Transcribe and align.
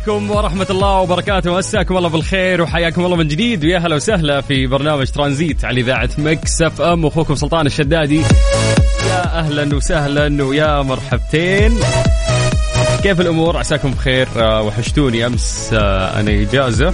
عليكم 0.00 0.30
ورحمة 0.30 0.66
الله 0.70 1.00
وبركاته. 1.00 1.58
مساكم 1.58 1.96
الله 1.96 2.08
بالخير 2.08 2.62
وحياكم 2.62 3.04
الله 3.04 3.16
من 3.16 3.28
جديد. 3.28 3.64
ويا 3.64 3.78
هلا 3.78 3.96
وسهلا 3.96 4.40
في 4.40 4.66
برنامج 4.66 5.06
ترانزيت 5.06 5.64
على 5.64 5.80
إذاعة 5.80 6.10
Mix 6.18 6.62
FM. 6.62 7.06
أخوكم 7.06 7.34
سلطان 7.34 7.66
الشدادي. 7.66 8.20
يا 9.08 9.38
أهلا 9.38 9.76
وسهلا 9.76 10.44
ويا 10.44 10.82
مرحبتين. 10.82 11.78
كيف 13.02 13.20
الأمور؟ 13.20 13.56
عساكم 13.56 13.90
بخير. 13.90 14.28
آه، 14.36 14.62
وحشتوني. 14.62 15.26
أمس 15.26 15.70
آه، 15.72 16.20
أنا 16.20 16.30
إجازة. 16.30 16.92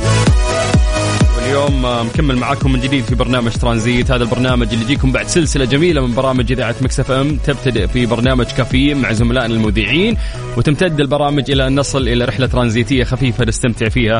واليوم 1.47 1.87
آه، 1.87 2.03
مكمل 2.03 2.37
معاكم 2.37 2.73
من 2.73 2.81
جديد 2.81 3.05
في 3.05 3.15
برنامج 3.15 3.53
ترانزيت. 3.53 4.11
هذا 4.11 4.25
البرنامج 4.25 4.73
اللي 4.73 4.85
يجيكم 4.85 5.13
بعد 5.13 5.27
سلسلة 5.27 5.65
جميلة 5.65 6.07
من 6.07 6.15
برامج 6.15 6.53
إذاعة 6.53 6.75
Mix 6.81 7.01
FM. 7.01 7.37
تبتدئ 7.37 7.87
في 7.87 8.07
برنامج 8.07 8.47
كافيين 8.47 8.99
مع 8.99 9.13
زملائنا 9.13 9.55
المذيعين 9.55 10.17
وتمتد 10.57 11.01
البرامج 11.01 11.51
إلى 11.51 11.67
أن 11.67 11.81
نصل 11.81 12.09
إلى 12.09 12.25
رحلة 12.25 12.47
ترانزيتية 12.47 13.05
خفيفة 13.05 13.45
نستمتع 13.45 13.89
فيها. 13.89 14.19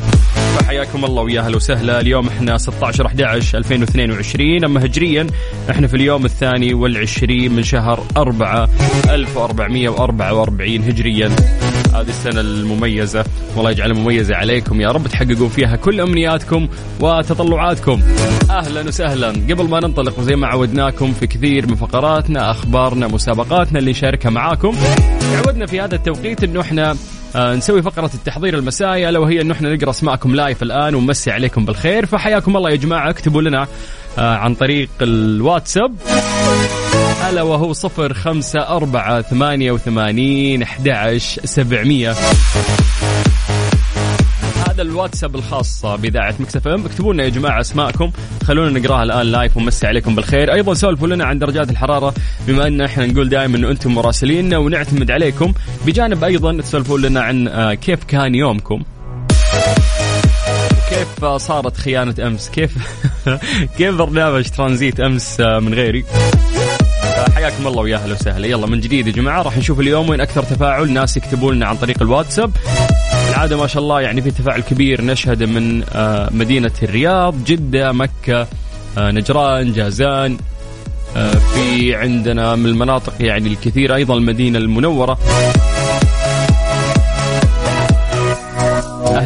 فحياكم 0.59 1.05
الله 1.05 1.23
ويا 1.23 1.41
هلا 1.41 1.57
وسهلا. 1.57 2.01
اليوم 2.01 2.29
إحنا 2.29 2.59
16 2.59 3.07
11 3.07 3.59
2022 3.59 4.65
أما 4.65 4.85
هجريا 4.85 5.27
إحنا 5.71 5.87
في 5.87 5.97
اليوم 5.97 6.25
الثاني 6.25 6.75
والعشرين 6.75 7.53
من 7.53 7.63
شهر 7.63 8.07
4 8.17 8.69
1444 9.11 10.83
هجريا. 10.83 11.31
هذه 12.01 12.09
السنة 12.09 12.41
المميزة. 12.41 13.25
والله 13.57 13.71
يجعلها 13.71 13.97
مميزة 13.97 14.37
عليكم. 14.37 14.81
يا 14.81 14.89
رب 14.89 15.07
تحققون 15.07 15.49
فيها 15.49 15.77
كل 15.77 16.01
أمنياتكم 16.01 16.69
وتطلعاتكم. 17.01 18.03
أهلا 18.51 18.81
وسهلا. 18.81 19.29
قبل 19.29 19.69
ما 19.69 19.81
ننطلق 19.81 20.19
وزي 20.19 20.37
ما 20.37 20.47
عودناكم 20.47 21.13
في 21.13 21.27
كثير 21.27 21.67
من 21.67 21.75
فقراتنا 21.75 22.51
أخبارنا 22.51 23.07
مسابقاتنا 23.07 23.79
اللي 23.79 23.91
نشاركها 23.91 24.31
معاكم 24.31 24.77
عودنا 25.47 25.67
في 25.67 25.81
هذا 25.81 25.95
التوقيت 25.95 26.45
أنه 26.45 26.61
إحنا 26.61 26.97
آه، 27.37 27.55
نسوي 27.55 27.83
فقرة 27.83 28.11
التحضير 28.15 28.59
المسائي 28.59 29.09
ألا 29.09 29.19
وهي 29.19 29.41
أنه 29.41 29.55
إحنا 29.55 29.75
نقرأ 29.75 29.91
أسماءكم 29.91 30.35
live 30.35 30.63
الآن 30.63 30.95
ونمسي 30.95 31.31
عليكم 31.31 31.65
بالخير. 31.65 32.07
فحياكم 32.07 32.57
الله 32.57 32.71
يا 32.71 32.77
جماعة. 32.77 33.11
اكتبوا 33.11 33.43
لنا 33.43 33.67
عن 34.19 34.55
طريق 34.55 34.89
الواتساب. 35.03 35.95
ألا 37.31 37.43
وهو 37.43 37.73
صفر 37.73 38.15
خمسة 38.15 38.61
أربعة 38.61 39.23
ثمانية 39.23 39.73
وثمانين 39.73 40.63
أحد 40.63 41.17
سبعمية. 41.45 42.15
هذا 44.67 44.83
الواتساب 44.83 45.35
الخاص 45.35 45.87
بإذاعة 45.87 46.35
Mix 46.41 46.69
FM. 46.69 46.85
اكتبوا 46.85 47.15
لنا 47.15 47.25
يا 47.25 47.29
جماعة 47.29 47.61
أسماءكم. 47.61 48.11
خلونا 48.45 48.81
نقرأها 48.81 49.03
الآن 49.03 49.27
live 49.27 49.57
ونمسي 49.57 49.87
عليكم 49.87 50.15
بالخير. 50.15 50.55
أيضا 50.55 50.75
سولفوا 50.75 51.09
لنا 51.09 51.25
عن 51.25 51.39
درجات 51.39 51.71
الحرارة. 51.71 52.15
بما 52.49 52.67
أن 52.67 52.81
إحنا 52.81 53.07
نقول 53.07 53.29
دائما 53.29 53.57
أنه 53.57 53.71
أنتم 53.71 53.95
مراسليننا 53.95 54.59
ونعتمد 54.59 55.11
عليكم. 55.11 55.53
بجانب 55.87 56.25
أيضا 56.25 56.61
تسولفوا 56.61 56.99
لنا 56.99 57.21
عن 57.21 57.49
آه، 57.49 57.75
كيف 57.75 58.05
كان 58.05 58.35
يومكم؟ 58.35 58.83
كيف 60.91 61.25
آه، 61.25 61.39
صارت 61.39 61.77
خيانة 61.77 62.15
أمس؟ 62.27 62.49
كيف؟ 62.51 62.77
كيف 63.79 63.95
برنامج 63.95 64.49
ترانزيت 64.49 65.01
أمس 65.01 65.41
آه، 65.41 65.59
من 65.59 65.75
غيري؟ 65.75 66.05
حياكم 67.35 67.67
الله 67.67 67.83
ويا 67.83 67.97
أهلا 67.97 68.15
وسهلا. 68.15 68.47
يلا 68.47 68.67
من 68.67 68.81
جديد 68.81 69.07
يا 69.07 69.13
جماعة 69.13 69.43
راح 69.43 69.59
نشوف 69.59 69.81
اليوم 69.81 70.09
وين 70.09 70.21
أكثر 70.21 70.43
تفاعل 70.43 70.91
ناس 70.91 71.17
يكتبوا 71.17 71.53
لنا 71.53 71.67
عن 71.67 71.77
طريق 71.77 72.03
الواتساب. 72.03 72.51
العاده 73.31 73.57
ما 73.57 73.67
شاء 73.67 73.83
الله 73.83 74.01
يعني 74.01 74.23
في 74.23 74.31
تفاعل 74.31 74.61
كبير 74.61 75.05
نشهده 75.05 75.47
من 75.47 75.85
آه، 75.95 76.29
مدينة 76.33 76.73
الرياض 76.83 77.45
جدة 77.45 77.93
مكة 77.93 78.47
آه، 78.99 79.11
نجران 79.11 79.73
جازان 79.73 80.37
آه، 81.17 81.35
في 81.35 81.95
عندنا 81.95 82.57
من 82.57 82.67
المناطق 82.67 83.13
يعني 83.21 83.49
الكثير 83.49 83.95
أيضا 83.95 84.15
المدينة 84.15 84.59
المنورة. 84.59 85.19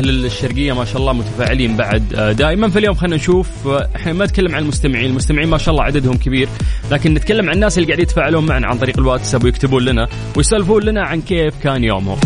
أهل 0.00 0.24
الشرقية 0.24 0.72
ما 0.72 0.84
شاء 0.84 0.96
الله 0.96 1.12
متفاعلين 1.12 1.76
بعد 1.76 2.14
آه، 2.14 2.32
دائما. 2.32 2.68
فاليوم 2.68 2.94
خلينا 2.94 3.16
نشوف 3.16 3.68
آه، 3.68 3.88
إحنا 3.96 4.12
ما 4.12 4.24
نتكلم 4.24 4.54
عن 4.54 4.62
المستمعين 4.62 5.10
المستمعين 5.10 5.48
ما 5.48 5.58
شاء 5.58 5.72
الله 5.72 5.84
عددهم 5.84 6.16
كبير 6.16 6.48
لكن 6.90 7.14
نتكلم 7.14 7.48
عن 7.48 7.54
الناس 7.54 7.78
اللي 7.78 7.86
قاعدين 7.86 8.02
يتفاعلون 8.02 8.46
معنا 8.46 8.66
عن 8.66 8.78
طريق 8.78 8.98
الواتساب 8.98 9.44
ويكتبون 9.44 9.84
لنا 9.84 10.08
ويسولفون 10.36 10.82
لنا 10.82 11.02
عن 11.02 11.20
كيف 11.20 11.54
كان 11.62 11.84
يومهم. 11.84 12.18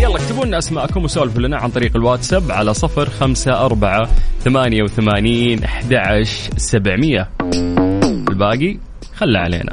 يلا 0.00 0.16
اكتبوا 0.16 0.44
لنا 0.44 0.58
أسماءكم 0.58 1.04
وسولفوا 1.04 1.42
لنا 1.42 1.56
عن 1.56 1.70
طريق 1.70 1.96
الواتساب 1.96 2.50
على 2.50 2.74
صفر 2.74 3.10
خمسة 3.10 3.60
أربعة 3.66 4.08
ثمانية 4.44 4.82
وثمانين 4.82 5.64
أحد 5.64 5.94
سبعمية. 6.56 7.30
الباقي 8.30 8.78
خلى 9.14 9.38
علينا. 9.38 9.72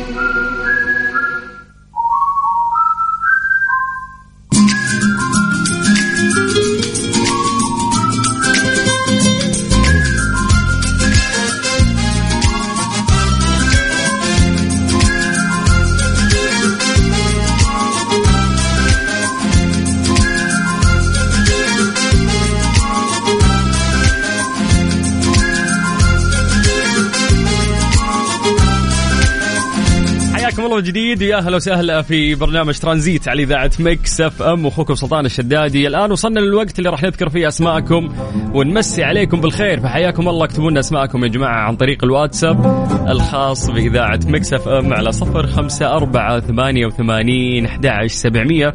جديد. 30.81 31.23
ويا 31.23 31.37
أهلا 31.37 31.55
وسهلا 31.55 32.01
في 32.01 32.35
برنامج 32.35 32.79
ترانزيت 32.79 33.27
على 33.27 33.43
إذاعة 33.43 33.71
Mix 33.79 34.21
FM. 34.21 34.67
أخوكم 34.67 34.95
سلطان 34.95 35.25
الشدادي. 35.25 35.87
الآن 35.87 36.11
وصلنا 36.11 36.39
للوقت 36.39 36.79
اللي 36.79 36.89
راح 36.89 37.03
نذكر 37.03 37.29
فيه 37.29 37.47
أسماءكم 37.47 38.09
ونمسي 38.53 39.03
عليكم 39.03 39.41
بالخير. 39.41 39.79
فحياكم 39.79 40.29
الله. 40.29 40.45
اكتبوا 40.45 40.71
لنا 40.71 40.79
أسماءكم 40.79 41.23
يا 41.23 41.29
جماعة 41.29 41.67
عن 41.67 41.75
طريق 41.75 42.03
الواتساب 42.03 42.87
الخاص 43.07 43.69
بإذاعة 43.69 44.19
Mix 44.25 44.53
FM 44.53 44.93
على 44.93 45.11
صفر 45.11 45.47
خمسة 45.47 45.95
أربعة 45.95 46.39
ثمانية 46.39 46.85
وثمانين 46.85 47.65
أحد 47.65 47.87
سبعمية. 48.07 48.73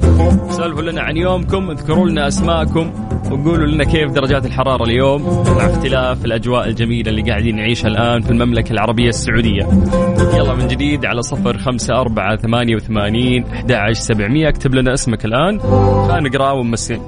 سولفوا 0.51 0.83
لنا 0.83 1.03
عن 1.03 1.17
يومكم. 1.17 1.71
اذكروا 1.71 2.09
لنا 2.09 2.29
أسماءكم 2.29 2.93
وقولوا 3.31 3.67
لنا 3.67 3.85
كيف 3.85 4.11
درجات 4.11 4.47
الحرارة 4.47 4.85
اليوم 4.85 5.45
مع 5.57 5.67
اختلاف 5.67 6.25
الأجواء 6.25 6.69
الجميلة 6.69 7.11
اللي 7.11 7.23
قاعدين 7.23 7.57
نعيشها 7.57 7.89
الآن 7.89 8.21
في 8.23 8.31
المملكة 8.31 8.73
العربية 8.73 9.09
السعودية. 9.09 9.63
يلا 10.37 10.55
من 10.55 10.69
جديد 10.69 11.05
على 11.07 11.23
صفر 11.23 11.59
خمسة 11.59 12.01
أربعة 12.01 12.37
ثمانية 12.37 12.77
وثمانين 12.77 13.45
أحد 13.71 13.93
سبعمية. 13.93 14.49
اكتب 14.49 14.75
لنا 14.75 14.95
اسمك 14.95 15.25
الآن. 15.25 15.61
خلينا 16.09 16.21
نقرأ 16.21 16.51
ونمسي. 16.53 16.95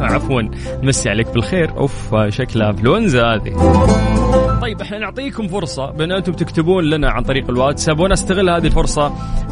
عفوا. 0.00 0.42
نمسي 0.82 1.10
عليك 1.10 1.34
بالخير. 1.34 1.70
أوف 1.76 2.14
شكلها 2.28 2.70
انفلونزا 2.70 3.22
هذه. 3.34 4.27
طيب 4.68 4.80
إحنا 4.80 4.98
نعطيكم 4.98 5.48
فرصة 5.48 5.90
بأن 5.90 6.12
أنتم 6.12 6.32
تكتبون 6.32 6.84
لنا 6.84 7.10
عن 7.10 7.22
طريق 7.22 7.50
الواتساب 7.50 8.00
وأنا 8.00 8.14
استغل 8.14 8.50
هذه 8.50 8.66
الفرصة 8.66 9.06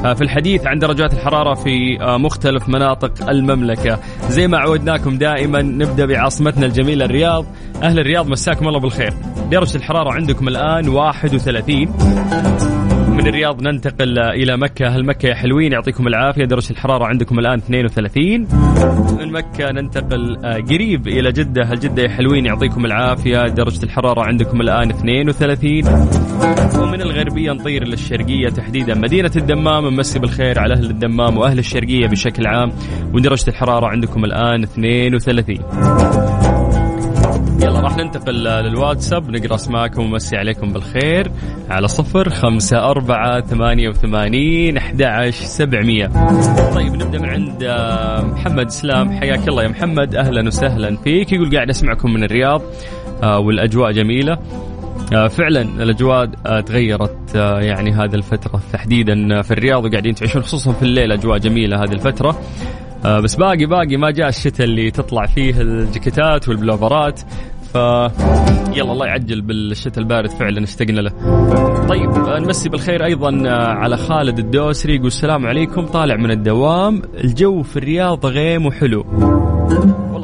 آه، 0.04 0.14
في 0.14 0.22
الحديث 0.22 0.66
عن 0.66 0.78
درجات 0.78 1.12
الحرارة 1.12 1.54
في 1.54 2.00
آه، 2.00 2.16
مختلف 2.16 2.68
مناطق 2.68 3.28
المملكة. 3.28 3.98
زي 4.28 4.48
ما 4.48 4.58
عودناكم 4.58 5.18
دائما 5.18 5.62
نبدأ 5.62 6.06
بعاصمتنا 6.06 6.66
الجميلة 6.66 7.04
الرياض. 7.04 7.46
أهل 7.82 7.98
الرياض 7.98 8.28
مساكم 8.28 8.68
الله 8.68 8.80
بالخير. 8.80 9.14
درجة 9.50 9.76
الحرارة 9.76 10.12
عندكم 10.12 10.48
الآن 10.48 10.88
31 10.88 12.75
من 13.16 13.26
الرياض 13.26 13.62
ننتقل 13.62 14.18
إلى 14.18 14.56
مكة. 14.56 14.88
هل 14.88 15.06
مكة 15.06 15.26
يا 15.26 15.34
حلوين 15.34 15.72
يعطيكم 15.72 16.06
العافية. 16.06 16.44
درجه 16.44 16.70
الحرارة 16.70 17.04
عندكم 17.04 17.38
الآن 17.38 17.58
32 17.58 18.48
من 19.18 19.32
مكة 19.32 19.72
ننتقل 19.72 20.36
آه، 20.44 20.60
قريب 20.60 21.08
إلى 21.08 21.32
جدة. 21.32 21.64
هل 21.64 21.80
جدة 21.80 22.02
يا 22.02 22.08
حلوين 22.08 22.46
يعطيكم 22.46 22.84
العافية. 22.84 23.48
درجة 23.48 23.82
الحرارة 23.82 24.22
عندكم 24.22 24.60
الآن 24.60 24.90
32 24.90 25.86
ومن 26.82 27.02
الغربية 27.02 27.52
نطير 27.52 27.84
للشرقيه 27.84 28.48
تحديدا. 28.48 28.94
مدينة 28.94 29.32
الدمام 29.36 29.88
نمسي 29.88 30.18
بالخير 30.18 30.58
على 30.58 30.74
أهل 30.74 30.90
الدمام 30.90 31.38
وأهل 31.38 31.58
الشرقية 31.58 32.06
بشكل 32.06 32.46
عام. 32.46 32.72
ودرجه 33.14 33.48
الحرارة 33.48 33.86
عندكم 33.86 34.24
الآن 34.24 34.62
32 34.62 35.58
يلا 37.62 37.80
راح 37.80 37.96
ننتقل 37.96 38.34
للواتساب 38.34 39.30
نقرأ 39.30 39.54
اسماءكم 39.54 40.02
ومسي 40.02 40.36
عليكم 40.36 40.72
بالخير. 40.72 41.30
على 41.70 41.88
صفر 41.88 42.30
خمسة 42.30 42.90
أربعة 42.90 43.40
ثمانية 43.40 43.88
وثمانين 43.88 44.76
أحد 44.76 45.30
سبعمية. 45.30 46.06
طيب 46.74 46.94
نبدأ 46.94 47.18
من 47.18 47.28
عند 47.28 47.62
آه، 47.62 48.22
محمد 48.22 48.70
سلام 48.70 49.10
حياك 49.10 49.48
الله 49.48 49.62
يا 49.62 49.68
محمد. 49.68 50.14
أهلا 50.14 50.46
وسهلا 50.46 50.96
فيك. 50.96 51.32
يقول 51.32 51.54
قاعد 51.54 51.68
أسمعكم 51.68 52.12
من 52.12 52.24
الرياض. 52.24 52.62
آه، 53.22 53.38
والأجواء 53.38 53.92
جميلة. 53.92 54.38
آه، 55.14 55.28
فعلا 55.28 55.60
الأجواء 55.60 56.26
تغيرت 56.60 57.34
يعني 57.60 57.92
هذه 57.92 58.14
الفترة 58.14 58.60
تحديدا 58.72 59.42
في 59.42 59.50
الرياض 59.50 59.84
وقاعدين 59.84 60.14
تعيشون 60.14 60.42
خصوصا 60.42 60.72
في 60.72 60.82
الليل 60.82 61.12
أجواء 61.12 61.38
جميلة 61.38 61.76
هذه 61.76 61.92
الفترة. 61.92 62.38
بس 63.04 63.34
باقي 63.34 63.66
باقي 63.66 63.96
ما 63.96 64.10
جاء 64.10 64.28
الشتاء 64.28 64.66
اللي 64.66 64.90
تطلع 64.90 65.26
فيه 65.26 65.60
الجاكيتات 65.60 66.48
والبلوفرات 66.48 67.20
ف 67.72 67.75
يلا 68.76 68.93
الله 68.93 69.06
يعجل 69.06 69.40
بالشتاء 69.40 69.98
البارد 69.98 70.31
فعلا 70.31 70.64
اشتقنا 70.64 71.00
له. 71.00 71.10
طيب 71.88 72.10
نمسي 72.19 72.69
بالخير 72.69 73.04
أيضا 73.04 73.50
على 73.50 73.96
خالد 73.96 74.38
الدوسري 74.38 74.94
يقول 74.94 75.06
السلام 75.06 75.46
عليكم 75.46 75.87
طالع 75.87 76.16
من 76.16 76.31
الدوام 76.31 77.02
الجو 77.25 77.62
في 77.62 77.76
الرياض 77.76 78.26
غيم 78.26 78.66
وحلو. 78.66 79.06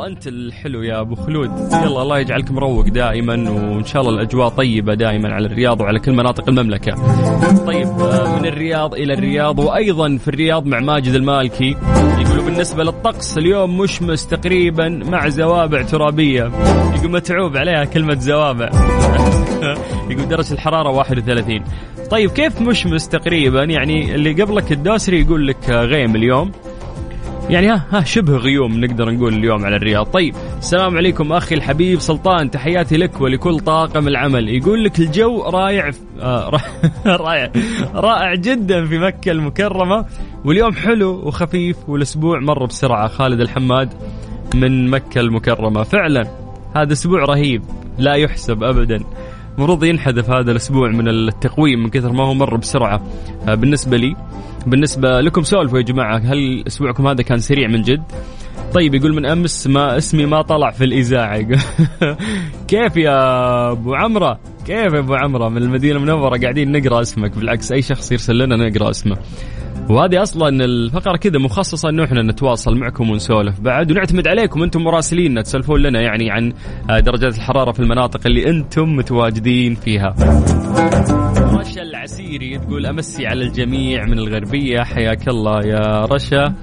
أنت 0.07 0.27
الحلو 0.27 0.83
يا 0.83 1.01
أبو 1.01 1.15
خلود. 1.15 1.51
يلا 1.73 2.03
الله 2.03 2.19
يجعلك 2.19 2.51
مروق 2.51 2.89
دائما 2.89 3.51
وإن 3.51 3.85
شاء 3.85 4.03
الله 4.03 4.15
الأجواء 4.15 4.49
طيبة 4.49 4.95
دائما 4.95 5.35
على 5.35 5.47
الرياض 5.47 5.81
وعلى 5.81 5.99
كل 5.99 6.13
مناطق 6.13 6.49
المملكة. 6.49 6.95
طيب 7.67 7.89
من 8.39 8.47
الرياض 8.47 8.95
إلى 8.95 9.15
الرياض 9.15 9.59
وأيضا 9.59 10.17
في 10.17 10.29
الرياض 10.29 10.67
مع 10.67 10.81
ماجد 10.81 11.15
المالكي 11.15 11.77
يقولوا 12.19 12.45
بالنسبة 12.45 12.85
للطقس 12.85 13.39
اليوم 13.39 13.79
مشمس 13.79 14.27
تقريبا 14.27 14.89
مع 14.89 15.29
زوابع 15.29 15.83
ترابية. 15.83 16.51
يقول 16.95 17.11
متعوب 17.11 17.57
عليها 17.57 17.85
كلمة 17.85 18.15
زوابع. 18.15 18.71
يقول 20.11 20.29
درجة 20.29 20.53
الحرارة 20.53 20.91
31 20.91 21.65
طيب 22.11 22.31
كيف 22.31 22.61
مشمس 22.61 23.09
تقريبا؟ 23.09 23.65
يعني 23.65 24.15
اللي 24.15 24.43
قبلك 24.43 24.73
الدوسري 24.73 25.21
يقول 25.21 25.47
لك 25.47 25.71
غيم 25.71 26.17
اليوم. 26.17 26.53
يعني 27.53 27.69
ها 27.69 27.85
ها 27.91 28.01
شبه 28.01 28.37
غيوم 28.37 28.85
نقدر 28.85 29.11
نقول 29.11 29.35
اليوم 29.35 29.65
على 29.65 29.77
الرياض. 29.77 30.07
طيب 30.07 30.35
السلام 30.59 30.97
عليكم 30.97 31.33
أخي 31.33 31.55
الحبيب 31.55 32.01
سلطان 32.01 32.51
تحياتي 32.51 32.97
لك 32.97 33.21
ولكل 33.21 33.61
طاقم 33.61 34.09
العمل. 34.09 34.49
يقول 34.49 34.85
لك 34.85 34.99
الجو 34.99 35.43
رايع 35.43 35.91
آه 36.21 36.51
رائع 37.07 37.53
رائع 37.95 38.35
جدا 38.35 38.87
في 38.87 38.99
مكة 38.99 39.33
المكرمة 39.33 40.07
واليوم 40.45 40.73
حلو 40.73 41.11
وخفيف 41.11 41.77
والأسبوع 41.89 42.41
مر 42.41 42.67
بسرعة. 42.67 43.09
خالد 43.09 43.41
الحماد 43.41 43.95
من 44.55 44.91
مكة 44.91 45.21
المكرمة. 45.21 45.83
فعلا 45.83 46.29
هذا 46.77 46.93
أسبوع 46.93 47.25
رهيب 47.25 47.63
لا 47.99 48.15
يحسب 48.15 48.63
ابدا. 48.63 49.05
المفروض 49.59 49.85
ينحذف 49.85 50.31
هذا 50.31 50.51
الأسبوع 50.51 50.89
من 50.89 51.09
التقويم 51.09 51.83
من 51.83 51.91
كثر 51.91 52.13
ما 52.13 52.25
هو 52.25 52.35
مر 52.35 52.57
بسرعة 52.57 53.03
آه، 53.49 53.55
بالنسبة 53.55 53.97
لي 53.97 54.17
بالنسبة 54.67 55.21
لكم 55.21 55.43
سولفوا 55.43 55.79
يا 55.79 55.85
جماعة 55.85 56.19
هل 56.19 56.65
أسبوعكم 56.67 57.07
هذا 57.07 57.23
كان 57.23 57.39
سريع 57.39 57.69
من 57.69 57.83
جد؟ 57.83 58.03
طيب 58.75 58.95
يقول 58.95 59.15
من 59.15 59.27
أمس 59.27 59.67
ما 59.67 59.99
اسمي 59.99 60.27
ما 60.27 60.43
طلع 60.43 60.71
في 60.71 60.85
الإذاعة 60.85 61.43
كيف 62.69 62.97
يا 62.97 63.71
أبو 63.71 63.95
عمرة؟ 63.95 64.41
كيف 64.67 64.93
يا 64.93 64.99
أبو 64.99 65.15
عمرة 65.15 65.49
من 65.49 65.63
المدينة 65.63 65.97
المنورة 65.97 66.39
قاعدين 66.39 66.73
نقرأ 66.73 67.01
اسمك 67.01 67.37
بالعكس 67.37 67.73
أي 67.73 67.83
شخص 67.83 68.13
يرسل 68.13 68.39
لنا 68.39 68.57
نقرأ 68.57 68.91
اسمه. 68.91 69.17
وهذه 69.91 70.23
أصلا 70.23 70.65
الفقرة 70.65 71.17
كذا 71.17 71.39
مخصصة 71.39 71.89
إنه 71.89 72.05
إحنا 72.05 72.23
نتواصل 72.23 72.77
معكم 72.77 73.11
ونسولف 73.11 73.61
بعد 73.61 73.91
ونعتمد 73.91 74.29
عليكم. 74.29 74.63
أنتم 74.63 74.81
مراسليننا 74.81 75.43
تسولفون 75.43 75.83
لنا 75.83 76.01
يعني 76.01 76.31
عن 76.31 76.53
درجات 76.89 77.37
الحرارة 77.37 77.73
في 77.73 77.81
المناطق 77.81 78.21
اللي 78.27 78.51
أنتم 78.51 78.97
متواجدين 78.97 79.75
فيها. 79.75 80.15
رشا 81.59 81.83
العسيري 81.83 82.59
تقول 82.59 82.87
أمسي 82.87 83.27
على 83.27 83.45
الجميع 83.45 84.05
من 84.05 84.19
الغربية. 84.19 84.83
حياك 84.83 85.29
الله 85.29 85.61
يا 85.67 86.05
رشا 86.05 86.55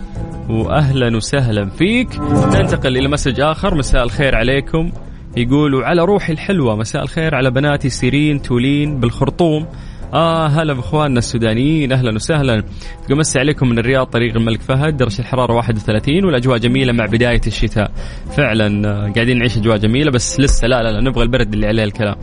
واهلا 0.50 1.18
وسهلا 1.18 1.70
فيك. 1.70 2.20
ننتقل 2.56 2.98
إلى 2.98 3.08
مسج 3.08 3.42
آخر 3.42 3.76
مساء 3.76 4.04
الخير 4.04 4.36
عليكم. 4.36 4.92
يقول 5.38 5.84
على 5.84 6.06
روحي 6.06 6.34
الحلوة 6.34 6.76
مساء 6.76 7.04
الخير 7.04 7.36
على 7.36 7.52
بناتي 7.52 7.90
سيرين 7.90 8.42
تولين 8.42 9.00
بالخرطوم. 9.00 9.66
آه 10.14 10.48
هلا 10.48 10.74
بإخواننا 10.74 11.20
السودانيين 11.20 11.92
أهلا 11.92 12.16
وسهلا. 12.16 12.64
تقول 13.06 13.18
مسي 13.18 13.40
عليكم 13.40 13.70
من 13.70 13.80
الرياض 13.80 14.06
طريق 14.06 14.36
الملك 14.36 14.62
فهد 14.62 14.98
درجه 14.98 15.20
الحرارة 15.20 15.54
31 15.54 16.26
والأجواء 16.26 16.58
جميلة 16.58 16.94
مع 16.94 17.06
بداية 17.06 17.42
الشتاء. 17.48 17.92
فعلا 18.38 18.90
آه، 18.90 19.12
قاعدين 19.12 19.38
نعيش 19.38 19.58
أجواء 19.58 19.78
جميلة 19.78 20.12
بس 20.12 20.40
لسه 20.40 20.68
لا 20.68 20.84
لا, 20.84 20.92
لا 20.92 21.02
نبغى 21.10 21.24
البرد 21.24 21.54
اللي 21.54 21.68
عليه 21.68 21.84
الكلام. 21.84 22.16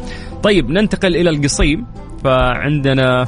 طيب 0.43 0.71
ننتقل 0.71 1.17
إلى 1.17 1.31
القصيم. 1.31 1.87
فعندنا 2.25 3.27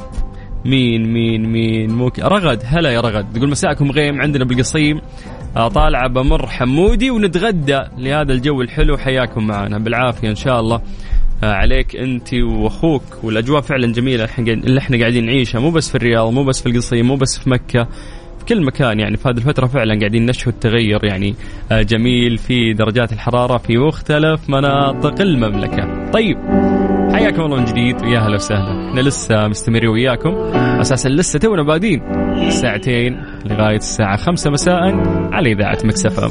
مين 0.65 1.13
مين 1.13 1.49
مين؟ 1.49 1.93
موك 1.93 2.19
رغد. 2.19 2.61
هلا 2.65 2.89
يا 2.89 3.01
رغد. 3.01 3.33
تقول 3.33 3.49
مساءكم 3.49 3.91
غيم 3.91 4.21
عندنا 4.21 4.45
بالقصيم. 4.45 5.01
آه، 5.57 5.67
طالعه 5.67 6.07
بمر 6.07 6.47
حمودي 6.47 7.11
ونتغدى 7.11 7.79
لهذا 7.97 8.33
الجو 8.33 8.61
الحلو. 8.61 8.97
حياكم 8.97 9.47
معنا. 9.47 9.77
بالعافية 9.77 10.29
إن 10.29 10.35
شاء 10.35 10.59
الله. 10.59 10.81
عليك 11.43 11.95
انت 11.95 12.33
واخوك 12.33 13.03
والاجواء 13.23 13.61
فعلا 13.61 13.93
جميلة. 13.93 14.27
اللي 14.39 14.79
إحنا 14.79 14.99
قاعدين 14.99 15.25
نعيشها 15.25 15.59
مو 15.59 15.71
بس 15.71 15.89
في 15.89 15.95
الرياض 15.95 16.33
مو 16.33 16.43
بس 16.43 16.61
في 16.61 16.69
القصيم 16.69 17.05
مو 17.07 17.15
بس 17.15 17.39
في 17.39 17.49
مكة 17.49 17.87
في 18.39 18.45
كل 18.45 18.65
مكان 18.65 18.99
يعني. 18.99 19.17
في 19.17 19.29
هذه 19.29 19.37
الفترة 19.37 19.67
فعلا 19.67 19.99
قاعدين 19.99 20.25
نشهد 20.25 20.53
تغير 20.53 21.05
يعني 21.05 21.35
آه، 21.71 21.81
جميل 21.81 22.37
في 22.37 22.73
درجات 22.73 23.13
الحرارة 23.13 23.57
في 23.57 23.77
مختلف 23.77 24.49
مناطق 24.49 25.21
المملكة. 25.21 26.11
طيب 26.11 26.37
حياكم 27.13 27.41
الله 27.41 27.57
من 27.57 27.65
جديد. 27.65 28.01
ويا 28.01 28.19
أهلا 28.19 28.35
وسهلا. 28.35 28.89
إحنا 28.89 29.01
لسه 29.01 29.47
مستمرين 29.47 29.89
وياكم. 29.89 30.29
أساسا 30.55 31.09
لسه 31.09 31.39
تونا 31.39 31.63
بادين. 31.63 32.01
ساعتين 32.49 33.23
لغاية 33.45 33.77
الساعة 33.77 34.17
خمسة 34.17 34.51
مساء 34.51 34.81
على 35.31 35.51
إذاعة 35.51 35.77
Mix 35.83 36.09
FM 36.09 36.27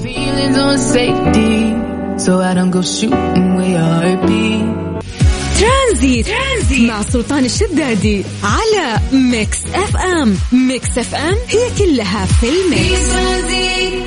ترانزيت. 5.99 6.27
ترانزيت 6.79 6.91
مع 6.91 7.03
سلطان 7.03 7.45
الشدادي 7.45 8.25
على 8.45 9.01
Mix 9.13 9.65
FM. 9.75 10.35
Mix 10.69 10.99
FM 10.99 11.35
هي 11.49 11.87
كلها 11.87 12.27
في 12.27 12.47
ال 12.47 12.60
mix. 12.60 13.13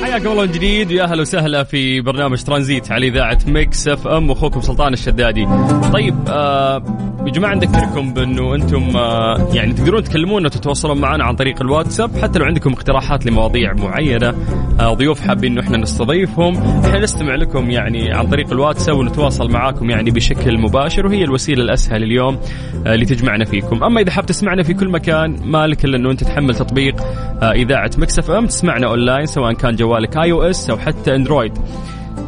حياكم 0.02 0.28
الله 0.28 0.42
من 0.46 0.52
جديد 0.52 0.92
ويا 0.92 1.04
أهلا 1.04 1.20
وسهلا 1.20 1.64
في 1.64 2.00
برنامج 2.00 2.42
ترانزيت 2.42 2.92
على 2.92 3.08
إذاعة 3.08 3.38
Mix 3.46 3.88
FM 3.88 4.30
واخوكم 4.30 4.60
سلطان 4.60 4.92
الشدادي. 4.92 5.48
طيب 5.92 6.14
آه 6.28 6.82
يا 7.26 7.30
جماعة 7.30 7.54
نذكركم 7.54 8.12
بأنه 8.14 8.54
أنتم 8.54 8.96
آه 8.96 9.48
يعني 9.54 9.72
تقدرون 9.72 10.04
تكلمونا 10.04 10.46
وتتواصلون 10.46 10.98
معنا 11.00 11.24
عن 11.24 11.36
طريق 11.36 11.60
الواتساب 11.60 12.18
حتى 12.22 12.38
لو 12.38 12.44
عندكم 12.44 12.72
اقتراحات 12.72 13.26
لمواضيع 13.26 13.72
معينة 13.72 14.34
آه 14.80 14.94
ضيوف 14.94 15.20
حابين 15.20 15.52
إنه 15.52 15.60
إحنا 15.60 15.76
نستضيفهم 15.78 16.56
إحنا 16.84 16.98
نستمع 17.00 17.34
لكم 17.34 17.70
يعني 17.70 18.12
عن 18.12 18.26
طريق 18.26 18.50
الواتساب 18.52 18.96
ونتواصل 18.96 19.50
معاكم 19.50 19.90
يعني 19.90 20.10
بشكل 20.10 20.58
مباشر 20.58 21.06
وهي 21.06 21.24
الوسيلة 21.24 21.62
الأسهل 21.62 22.02
اليوم 22.02 22.38
اللي 22.86 23.04
تجمعنا 23.04 23.44
فيكم. 23.44 23.84
أما 23.84 24.00
إذا 24.00 24.10
حاب 24.10 24.26
تسمعنا 24.26 24.62
في 24.62 24.74
كل 24.74 24.88
مكان 24.88 25.36
ما 25.44 25.66
لك 25.66 25.84
إلا 25.84 25.96
إنه 25.96 26.10
أنت 26.10 26.24
تحمل 26.24 26.54
تطبيق 26.54 27.00
آه 27.42 27.52
إذاعة 27.52 27.90
Mix 27.98 28.18
FM 28.18 28.46
تسمعنا 28.46 28.86
أونلاين 28.86 29.26
سواء 29.26 29.52
كان 29.52 29.76
جوالك 29.76 30.16
iOS 30.16 30.70
أو 30.70 30.78
حتى 30.78 31.14
Android. 31.14 31.52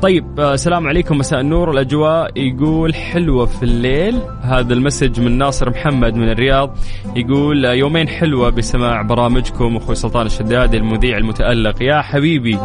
طيب 0.02 0.40
آه 0.40 0.54
السلام 0.54 0.86
عليكم 0.86 1.18
مساء 1.18 1.40
النور. 1.40 1.70
الأجواء 1.70 2.30
يقول 2.36 2.94
حلوة 2.94 3.46
في 3.46 3.62
الليل. 3.62 4.20
هذا 4.42 4.74
ال 4.74 4.80
message 4.80 5.20
من 5.20 5.38
ناصر 5.38 5.70
محمد 5.70 6.14
من 6.14 6.28
الرياض. 6.28 6.76
يقول 7.16 7.66
آه 7.66 7.72
يومين 7.72 8.08
حلوة 8.08 8.50
بسماع 8.50 9.02
برامجكم 9.02 9.76
أخوي 9.76 9.94
سلطان 9.94 10.26
الشداد 10.26 10.74
المذيع 10.74 11.16
المتألق. 11.16 11.82
يا 11.82 12.02
حبيبي 12.02 12.58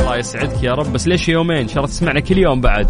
الله 0.00 0.16
يسعدك 0.16 0.62
يا 0.62 0.74
رب. 0.74 0.92
بس 0.92 1.08
ليش 1.08 1.28
يومين؟ 1.28 1.58
إن 1.58 1.68
شاء 1.68 1.78
الله 1.78 1.88
تسمعنا 1.88 2.20
كل 2.20 2.38
يوم 2.38 2.60
بعد. 2.60 2.86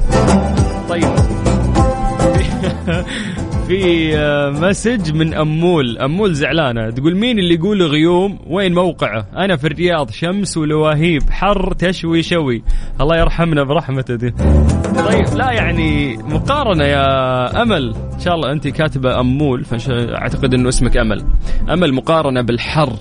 طيب. 0.88 1.04
في 3.70 4.16
آه، 4.16 4.50
message 4.50 5.12
من 5.14 5.34
أمول. 5.34 5.98
أمول 5.98 6.34
زعلانة. 6.34 6.90
تقول 6.90 7.16
مين 7.16 7.38
اللي 7.38 7.54
يقول 7.54 7.82
غيوم؟ 7.82 8.38
وين 8.46 8.74
موقعه؟ 8.74 9.26
أنا 9.36 9.56
في 9.56 9.66
الرياض. 9.66 10.10
شمس 10.10 10.56
ولواهيب. 10.56 11.22
حر 11.30 11.72
تشوي 11.72 12.22
شوي. 12.22 12.62
الله 13.00 13.16
يرحمنا 13.16 13.62
برحمته 13.62 14.14
دي. 14.14 14.30
طيب 15.06 15.26
لا 15.36 15.52
يعني 15.52 16.16
مقارنة 16.16 16.84
يا 16.84 17.62
أمل. 17.62 17.94
إن 18.14 18.20
شاء 18.20 18.34
الله 18.34 18.52
أنت 18.52 18.68
كاتبة 18.68 19.20
أمول 19.20 19.64
فأعتقد 19.64 20.54
إنه 20.54 20.68
اسمك 20.68 20.96
أمل. 20.96 21.24
أمل 21.70 21.94
مقارنة 21.94 22.42
بالحر 22.42 22.92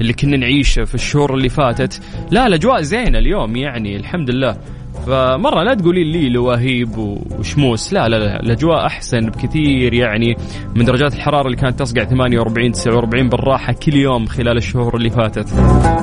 اللي 0.00 0.12
كنا 0.12 0.36
نعيشه 0.36 0.84
في 0.84 0.94
الشهور 0.94 1.34
اللي 1.34 1.48
فاتت. 1.48 2.02
لا 2.30 2.46
الأجواء 2.46 2.80
زينة 2.80 3.18
اليوم 3.18 3.56
يعني 3.56 3.96
الحمد 3.96 4.30
لله. 4.30 4.56
فمرة 5.06 5.62
لا 5.62 5.74
تقولي 5.74 6.04
لي 6.04 6.28
لواهيب 6.28 6.98
وشموس. 7.38 7.92
لا 7.92 8.08
لا 8.08 8.16
لا 8.16 8.40
الأجواء 8.40 8.86
أحسن 8.86 9.20
بكثير 9.20 9.94
يعني 9.94 10.36
من 10.76 10.84
درجات 10.84 11.14
الحرارة 11.14 11.46
اللي 11.46 11.56
كانت 11.56 11.78
تصقع 11.78 12.04
48 12.04 12.72
49 12.72 13.28
بالراحة 13.28 13.72
كل 13.72 13.94
يوم 13.94 14.26
خلال 14.26 14.56
الشهور 14.56 14.96
اللي 14.96 15.10
فاتت. 15.10 15.48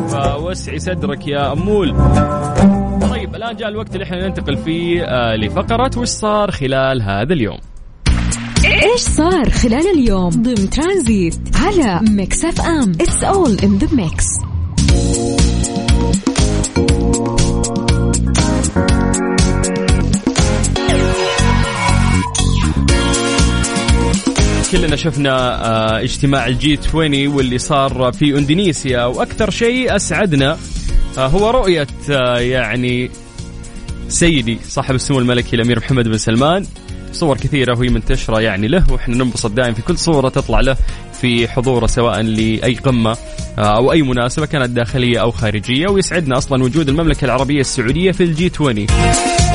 فوسعي 0.10 0.80
صدرك 0.80 1.28
يا 1.28 1.54
امول 1.54 1.90
طيب 3.12 3.36
الآن 3.36 3.56
جاء 3.56 3.70
الوقت 3.70 3.94
اللي 3.94 4.04
إحنا 4.04 4.28
ننتقل 4.28 4.58
فيه 4.58 5.04
آه 5.04 5.36
لفقرة 5.36 5.92
وش 6.00 6.08
صار 6.08 6.52
خلال 6.52 7.02
هذا 7.02 7.34
اليوم؟ 7.34 7.58
إيش 8.66 9.02
صار 9.02 9.50
خلال 9.50 9.88
اليوم؟ 9.96 10.30
ضمن 10.30 10.70
ترانزيت 10.70 11.40
على 11.56 12.00
Mix 12.12 12.46
FM. 12.46 12.92
It's 13.02 13.24
all 13.24 13.58
in 13.64 13.78
the 13.78 13.96
mix 13.96 14.26
كلنا 24.72 24.96
شفنا 24.96 25.32
آه، 25.66 26.00
اجتماع 26.04 26.48
ال 26.48 26.80
G20 26.88 27.28
واللي 27.28 27.58
صار 27.58 28.12
في 28.12 28.38
اندونيسيا 28.38 29.06
وأكثر 29.06 29.50
شيء 29.50 29.96
أسعدنا 29.96 30.58
آه، 31.18 31.28
هو 31.28 31.50
رؤية 31.50 31.88
آه، 32.12 32.40
يعني 32.40 33.12
سيدي 34.08 34.60
صاحب 34.68 34.96
السمو 34.96 35.20
الملكي 35.20 35.56
الأمير 35.56 35.80
محمد 35.80 36.08
بن 36.08 36.18
سلمان. 36.18 36.66
صور 37.14 37.38
كثيرة 37.38 37.80
وهي 37.80 37.90
منتشرة 37.90 38.42
يعني 38.42 38.68
له 38.68 38.84
وإحنا 38.92 39.16
ننبسط 39.16 39.52
دائما 39.52 39.74
في 39.74 39.82
كل 39.82 39.98
صورة 39.98 40.30
تطلع 40.30 40.60
له 40.60 40.78
في 41.22 41.48
حضوره 41.48 41.88
سواء 41.88 42.22
لأي 42.22 42.74
قمة 42.74 43.18
أو 43.58 43.92
أي 43.92 44.02
مناسبة 44.02 44.46
كانت 44.46 44.70
داخلية 44.70 45.22
أو 45.22 45.32
خارجية 45.32 45.88
ويسعدنا 45.88 46.38
أصلا 46.38 46.64
وجود 46.64 46.90
المملكة 46.90 47.26
العربية 47.26 47.62
السعودية 47.62 48.12
في 48.12 48.24
ال 48.24 48.52
G20 48.56 48.86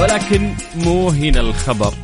ولكن 0.00 0.54
مو 0.76 1.08
هنا 1.08 1.40
الخبر. 1.40 1.94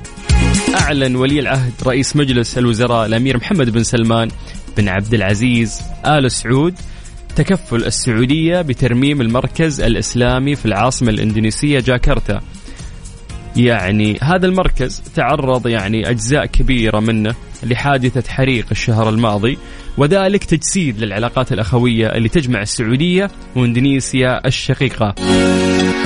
أعلن 0.74 1.16
ولي 1.16 1.40
العهد 1.40 1.72
رئيس 1.86 2.16
مجلس 2.16 2.58
الوزراء 2.58 3.06
الأمير 3.06 3.36
محمد 3.36 3.70
بن 3.70 3.82
سلمان 3.82 4.28
بن 4.76 4.88
عبد 4.88 5.14
العزيز 5.14 5.80
آل 6.06 6.30
سعود 6.30 6.74
تكفل 7.36 7.84
السعودية 7.84 8.62
بترميم 8.62 9.20
المركز 9.20 9.80
الإسلامي 9.80 10.54
في 10.54 10.66
العاصمة 10.66 11.10
الإندونيسية 11.10 11.80
جاكرتا. 11.80 12.40
يعني 13.56 14.18
هذا 14.22 14.46
المركز 14.46 15.02
تعرض 15.14 15.66
يعني 15.66 16.10
أجزاء 16.10 16.46
كبيرة 16.46 17.00
منه 17.00 17.34
لحادثة 17.62 18.32
حريق 18.32 18.66
الشهر 18.70 19.08
الماضي 19.08 19.58
وذلك 19.98 20.44
تجسيد 20.44 20.98
للعلاقات 20.98 21.52
الأخوية 21.52 22.06
اللي 22.06 22.28
تجمع 22.28 22.62
السعودية 22.62 23.30
وإندونيسيا 23.56 24.46
الشقيقة. 24.46 25.14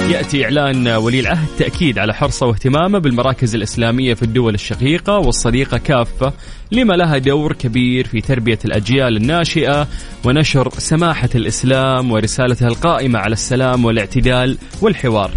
يأتي 0.09 0.45
إعلان 0.45 0.89
ولي 0.89 1.21
العهد 1.21 1.49
تأكيد 1.59 1.99
على 1.99 2.15
حرصه 2.15 2.47
واهتمامه 2.47 2.99
بالمراكز 2.99 3.55
الإسلامية 3.55 4.15
في 4.15 4.23
الدول 4.23 4.55
الشقيقة 4.55 5.19
والصديقة 5.19 5.79
كافة 5.79 6.33
لما 6.73 6.95
لها 6.95 7.19
دور 7.19 7.53
كبير 7.53 8.07
في 8.07 8.21
تربية 8.21 8.59
الأجيال 8.65 9.17
الناشئة 9.17 9.89
ونشر 10.25 10.71
سماحة 10.79 11.29
الإسلام 11.35 12.13
ورسالته 12.13 12.67
القائمة 12.67 13.19
على 13.19 13.33
السلام 13.33 13.85
والاعتدال 13.85 14.59
والحوار. 14.83 15.31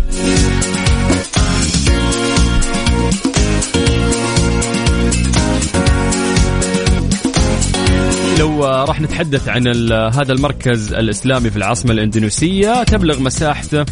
لو 8.40 8.66
راح 8.66 9.02
نتحدث 9.02 9.50
عن 9.50 9.68
هذا 9.92 10.34
المركز 10.34 10.94
الإسلامي 10.94 11.50
في 11.50 11.58
العاصمة 11.58 11.92
الإندونيسية 11.92 12.84
تبلغ 12.84 13.20
مساحته 13.20 13.86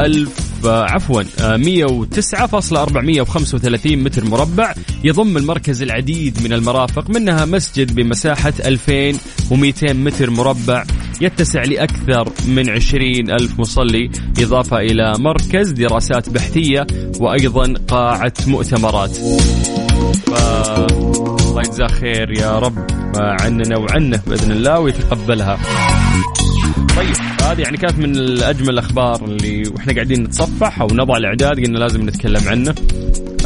ألف 0.00 0.66
عفوا 0.66 1.22
109.435 1.22 1.28
متر 3.86 4.24
مربع 4.24 4.74
يضم 5.04 5.36
المركز 5.36 5.82
العديد 5.82 6.38
من 6.44 6.52
المرافق 6.52 7.10
منها 7.10 7.44
مسجد 7.44 7.94
بمساحة 7.94 8.52
2200 8.64 9.92
متر 9.92 10.30
مربع 10.30 10.84
يتسع 11.20 11.62
لأكثر 11.62 12.32
من 12.46 12.70
20 12.70 13.30
ألف 13.30 13.60
مصلي 13.60 14.10
إضافة 14.38 14.76
إلى 14.76 15.14
مركز 15.18 15.70
دراسات 15.70 16.28
بحثية 16.28 16.86
وأيضا 17.20 17.74
قاعة 17.88 18.32
مؤتمرات. 18.46 19.16
ف... 20.26 20.30
الله 21.48 21.60
يجزاه 21.60 21.86
خير 21.86 22.38
يا 22.38 22.58
رب 22.58 22.86
عننا 23.16 23.78
وعنه 23.78 24.22
بإذن 24.26 24.50
الله 24.50 24.80
ويتقبلها. 24.80 25.58
طيب 26.98 27.16
هذه 27.42 27.60
يعني 27.60 27.76
كانت 27.76 27.98
من 27.98 28.16
الأجمل 28.16 28.70
الأخبار 28.70 29.24
اللي 29.24 29.62
وإحنا 29.74 29.92
قاعدين 29.92 30.22
نتصفح 30.22 30.80
أو 30.80 30.86
نضع 30.92 31.16
الإعداد 31.16 31.64
قلنا 31.64 31.78
لازم 31.78 32.02
نتكلم 32.08 32.48
عنه. 32.48 32.74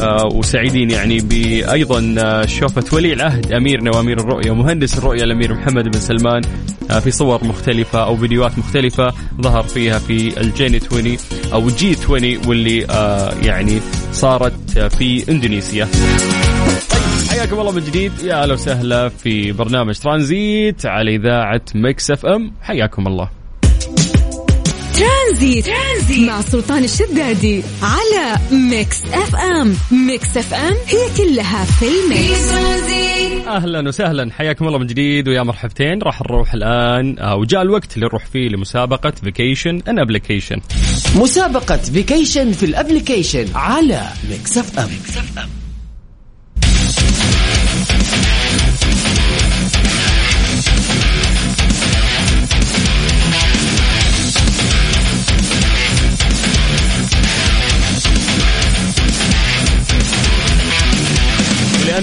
آه 0.01 0.27
وسعيدين 0.27 0.91
يعني 0.91 1.21
بايضا 1.21 2.15
آه 2.19 2.47
شوفه 2.47 2.97
ولي 2.97 3.13
العهد 3.13 3.53
اميرنا 3.53 3.97
وامير 3.97 4.21
الرؤية 4.21 4.51
ومهندس 4.51 4.99
الرؤية 4.99 5.25
الأمير 5.25 5.55
محمد 5.55 5.85
بن 5.85 6.01
سلمان 6.01 6.43
آه 6.91 6.99
في 6.99 7.11
صور 7.11 7.45
مختلفة 7.45 8.05
أو 8.05 8.17
فيديوهات 8.17 8.59
مختلفة 8.59 9.13
ظهر 9.43 9.63
فيها 9.63 9.99
في 9.99 10.41
الجيني 10.41 10.81
20 10.87 11.17
أو 11.53 11.67
جي 11.69 11.97
20 12.05 12.47
واللي 12.47 12.87
آه 12.91 13.35
يعني 13.43 13.81
صارت 14.13 14.79
في 14.79 15.31
إندونيسيا. 15.31 15.89
حياكم 17.31 17.61
الله 17.61 17.73
من 17.73 17.81
جديد. 17.85 18.13
يا 18.25 18.43
أهلا 18.43 18.53
وسهلا 18.55 19.09
في 19.09 19.53
برنامج 19.53 19.99
ترانزيت 19.99 20.87
على 20.87 21.17
إذاعة 21.17 21.63
Mix 21.75 22.11
FM. 22.11 22.53
حياكم 22.63 23.07
الله. 23.07 23.42
ترانزيت. 25.27 25.67
ترانزيت. 25.67 26.29
مع 26.29 26.41
سلطان 26.41 26.85
الشدادي 26.85 27.63
على 27.83 28.39
Mix 28.53 29.03
FM. 29.05 29.77
Mix 30.07 30.37
FM 30.37 30.75
هي 30.87 31.17
كلها 31.17 31.65
في 31.65 31.87
ال 31.89 32.01
mix. 32.01 32.53
أهلا 33.47 33.89
وسهلا. 33.89 34.33
حياكم 34.33 34.67
الله 34.67 34.79
من 34.79 34.87
جديد 34.87 35.29
ويا 35.29 35.43
مرحبتين. 35.43 36.03
راح 36.03 36.23
نروح 36.23 36.55
الآن 36.55 37.19
آه، 37.19 37.37
وجاء 37.37 37.63
الوقت 37.63 37.95
اللي 37.95 38.07
نروح 38.07 38.27
فيه 38.27 38.49
لمسابقة 38.49 39.11
Vacation 39.11 39.83
in 39.89 39.99
Application 39.99 40.61
مسابقة 41.17 41.77
Vacation 41.77 42.53
في 42.53 42.67
ال 42.67 42.73
Application 42.73 43.47
على 43.55 44.03
Mix 44.31 44.59
FM, 44.59 44.89
Mix 44.89 45.17
FM. 45.17 45.62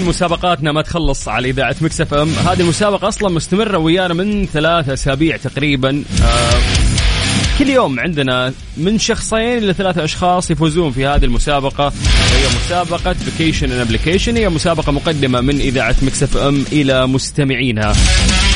مسابقاتنا؟ 0.03 0.72
ما 0.72 0.82
تخلص 0.82 1.27
على 1.27 1.50
إذاعة 1.50 1.75
Mix 1.82 2.01
FM. 2.01 2.29
هذه 2.29 2.62
المسابقه 2.62 3.08
أصلا 3.08 3.29
مستمرة 3.29 3.77
ويانا 3.77 4.13
من 4.13 4.46
ثلاث 4.46 4.89
أسابيع 4.89 5.38
تقريبا. 5.38 6.03
آه 6.24 6.60
كل 7.60 7.70
يوم 7.70 8.00
عندنا 8.00 8.53
من 8.77 9.00
شخصين 9.00 9.58
إلى 9.58 9.74
ثلاثة 9.74 10.03
أشخاص 10.03 10.51
يفوزون 10.51 10.91
في 10.91 11.06
هذه 11.06 11.25
المسابقة. 11.25 11.84
وهي 11.86 12.48
مسابقة 12.65 13.13
Vacation 13.13 13.72
in 13.72 13.79
Application 13.79 14.38
هي 14.38 14.50
مسابقة 14.50 14.91
مقدمة 14.91 15.41
من 15.41 15.60
إذاعة 15.60 15.96
Mix 16.01 16.24
FM 16.24 16.65
إلى 16.72 17.08
مستمعينها. 17.08 17.94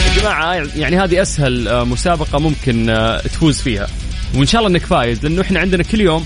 يا 0.07 0.21
جماعة 0.21 0.67
يعني 0.75 0.97
هذه 0.97 1.21
أسهل 1.21 1.67
آه، 1.67 1.83
مسابقة 1.83 2.39
ممكن 2.39 2.89
آه، 2.89 3.21
تفوز 3.21 3.61
فيها. 3.61 3.87
وإن 4.35 4.45
شاء 4.45 4.61
الله 4.61 4.71
إنك 4.71 4.85
فايز 4.85 5.25
لأنه 5.25 5.41
إحنا 5.41 5.59
عندنا 5.59 5.83
كل 5.83 6.01
يوم 6.01 6.25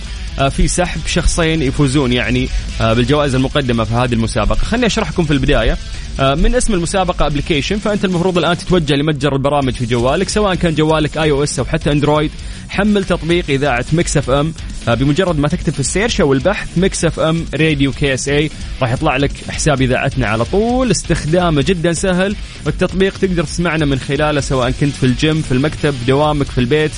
في 0.50 0.68
سحب 0.68 1.02
شخصين 1.08 1.62
يفوزون 1.62 2.14
يعني 2.14 2.50
آه، 2.82 2.94
بالجوائز 2.94 3.36
المقدمة 3.36 3.84
في 3.84 3.94
هذه 3.94 4.14
المسابقة. 4.14 4.56
خليني 4.56 4.86
اشرح 4.86 5.12
لكم 5.12 5.24
في 5.24 5.32
البداية. 5.32 5.78
آه، 6.20 6.36
من 6.36 6.56
اسم 6.56 6.74
المسابقة 6.74 7.28
Application 7.28 7.78
فأنت 7.78 8.06
المفروض 8.06 8.38
الآن 8.38 8.58
تتوجه 8.58 8.94
لمتجر 8.94 9.34
البرامج 9.34 9.74
في 9.74 9.86
جوالك 9.86 10.30
سواء 10.30 10.56
كان 10.56 10.76
جوالك 10.76 11.18
iOS 11.18 11.60
أو 11.60 11.66
حتى 11.66 11.92
Android 11.92 12.32
حمل 12.70 13.04
تطبيق 13.04 13.46
إذاعة 13.50 13.86
Mix 13.94 14.18
FM 14.18 14.54
بمجرد 14.88 15.40
ما 15.40 15.48
تكتب 15.48 15.74
في 15.74 15.80
ال 15.80 15.86
search 15.86 16.22
أو 16.22 16.34
البحث 16.34 16.78
Mix 16.78 17.06
FM 17.06 17.46
Radio 17.54 17.92
KSA 17.92 18.52
راح 18.82 18.92
يطلع 18.92 19.18
لك 19.18 19.32
حساب 19.50 19.82
إذاعتنا 19.82 20.28
على 20.28 20.46
طول. 20.46 20.92
استخدامه 20.92 21.62
جدا 21.62 21.94
سهل. 21.94 22.36
والتطبيق 22.66 23.18
تقدر 23.18 23.44
تسمعنا 23.44 23.86
من 23.86 24.00
خلاله 24.00 24.42
سواء 24.42 24.72
كنت 24.72 24.94
في 24.94 25.06
الجيم 25.06 25.42
في 25.42 25.52
المكتب 25.52 25.96
دوامك 26.08 26.46
في 26.46 26.58
البيت. 26.58 26.92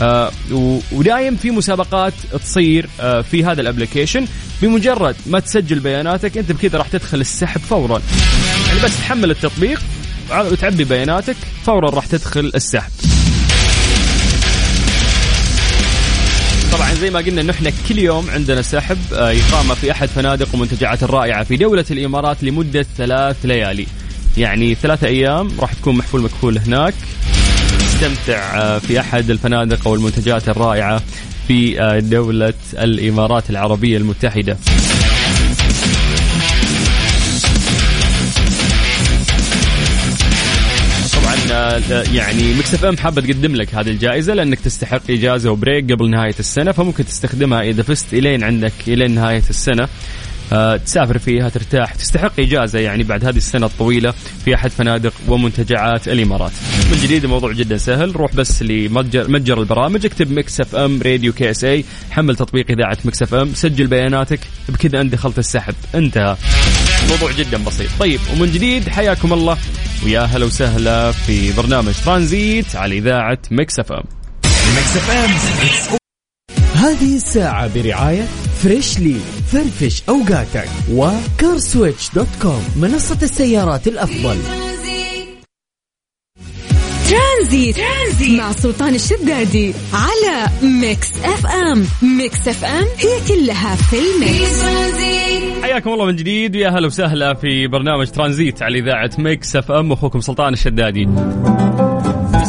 آه 0.00 0.32
ودايم 0.92 1.36
في 1.36 1.50
مسابقات 1.50 2.12
تصير 2.44 2.88
آه 3.00 3.20
في 3.20 3.44
هذا 3.44 3.60
ال 3.60 3.65
application. 3.65 4.26
بمجرد 4.62 5.16
ما 5.26 5.40
تسجل 5.40 5.78
بياناتك 5.78 6.38
انت 6.38 6.52
بكذا 6.52 6.78
راح 6.78 6.88
تدخل 6.88 7.20
السحب 7.20 7.60
فورا. 7.60 8.02
يعني 8.66 8.80
بس 8.80 8.98
تحمل 8.98 9.30
التطبيق 9.30 9.80
وتعبي 10.30 10.84
بياناتك 10.84 11.36
فورا 11.64 11.90
راح 11.90 12.06
تدخل 12.06 12.52
السحب. 12.54 12.90
طبعا 16.72 16.94
زي 16.94 17.10
ما 17.10 17.18
قلنا 17.18 17.52
إحنا 17.52 17.72
كل 17.88 17.98
يوم 17.98 18.30
عندنا 18.30 18.62
سحب 18.62 18.98
آه، 19.12 19.36
اقامه 19.36 19.74
في 19.74 19.92
أحد 19.92 20.08
فنادق 20.08 20.54
ومنتجعات 20.54 21.02
الرائعة 21.02 21.44
في 21.44 21.56
دولة 21.56 21.84
الإمارات 21.90 22.44
لمدة 22.44 22.86
ثلاث 22.96 23.36
ليالي. 23.44 23.86
يعني 24.36 24.74
ثلاثة 24.74 25.06
أيام 25.06 25.50
راح 25.60 25.72
تكون 25.72 25.96
محفول 25.96 26.22
مكفول 26.22 26.58
هناك. 26.58 26.94
استمتع 27.96 28.58
آه، 28.60 28.78
في 28.78 29.00
أحد 29.00 29.30
الفنادق 29.30 29.88
أو 29.88 29.94
المنتجعات 29.94 30.48
الرائعة 30.48 31.02
في 31.48 31.80
آه، 31.80 31.98
دولة 31.98 32.54
الإمارات 32.74 33.50
العربية 33.50 33.96
المتحدة. 33.96 34.56
يعني 42.12 42.54
Mix 42.54 42.74
FM 42.74 42.96
حابة 42.96 43.20
تقدم 43.22 43.54
لك 43.54 43.74
هذه 43.74 43.90
الجائزة 43.90 44.34
لأنك 44.34 44.60
تستحق 44.60 45.10
إجازة 45.10 45.50
و 45.50 45.57
break 45.57 45.92
قبل 45.92 46.10
نهاية 46.10 46.34
السنة 46.38 46.72
فممكن 46.72 47.04
تستخدمها 47.04 47.62
إذا 47.62 47.82
فزت 47.82 48.14
إلين 48.14 48.44
عندك 48.44 48.72
إلين 48.88 49.10
نهاية 49.10 49.42
السنة. 49.50 49.82
آه، 49.82 49.88
تسافر 50.84 51.18
فيها 51.18 51.48
ترتاح 51.48 51.94
تستحق 51.94 52.40
إجازة 52.40 52.78
يعني 52.78 53.02
بعد 53.02 53.24
هذه 53.24 53.36
السنة 53.36 53.66
الطويلة 53.66 54.14
في 54.44 54.54
أحد 54.54 54.70
فنادق 54.70 55.12
ومنتجعات 55.28 56.08
الإمارات. 56.08 56.52
من 56.90 56.98
جديد 57.02 57.24
الموضوع 57.24 57.52
جدا 57.52 57.76
سهل 57.76 58.16
روح 58.16 58.34
بس 58.34 58.62
لمتجر 58.62 59.30
متجر 59.30 59.60
البرامج 59.60 60.06
اكتب 60.06 60.30
Mix 60.30 60.60
FM 60.60 61.02
Radio 61.02 61.32
KSA 61.32 61.84
حمل 62.10 62.36
تطبيق 62.36 62.70
إذاعة 62.70 62.98
Mix 63.04 63.22
FM 63.22 63.54
سجل 63.54 63.86
بياناتك 63.86 64.40
بكذا 64.68 65.00
أنت 65.00 65.12
دخلت 65.12 65.38
السحب. 65.38 65.74
انتهى. 65.94 66.36
الموضوع 67.04 67.32
جدا 67.32 67.64
بسيط. 67.64 67.90
طيب 68.00 68.20
ومن 68.32 68.52
جديد 68.52 68.88
حياكم 68.88 69.32
الله 69.32 69.56
ويا 70.04 70.20
هلا 70.20 70.44
وسهلا 70.46 71.12
في 71.12 71.52
برنامج 71.52 71.94
ترانزيت 72.04 72.76
على 72.76 72.98
إذاعة 72.98 73.38
Mix 73.50 73.78
FM. 73.78 74.04
Mix 74.76 74.96
FM 74.96 75.30
هذه 76.74 77.16
الساعة 77.16 77.74
برعاية 77.74 78.28
Freshly 78.62 79.16
فرفش 79.52 80.02
أوقاتك 80.08 80.68
و 80.92 81.04
CarSwitch 81.04 82.10
dot 82.14 82.26
com 82.42 82.64
منصة 82.76 83.18
السيارات 83.22 83.88
الأفضل. 83.88 84.36
ترانزيت. 87.10 87.76
ترانزيت. 87.76 88.40
مع 88.40 88.52
سلطان 88.52 88.94
الشدادي 88.94 89.74
على 89.92 90.50
Mix 90.62 91.12
FM. 91.24 91.86
Mix 92.18 92.48
FM 92.48 92.86
هي 92.98 93.20
كلها 93.28 93.76
في 93.76 93.96
ال 93.98 94.11
mix. 94.11 94.62
حياكم 95.62 95.92
الله 95.92 96.04
من 96.04 96.16
جديد 96.16 96.56
ويا 96.56 96.68
هلا 96.68 96.86
وسهلا 96.86 97.34
في 97.34 97.66
برنامج 97.66 98.10
ترانزيت 98.10 98.62
على 98.62 98.78
إذاعة 98.78 99.10
Mix 99.18 99.56
FM. 99.56 99.92
أخوكم 99.92 100.20
سلطان 100.20 100.52
الشدادي. 100.52 101.08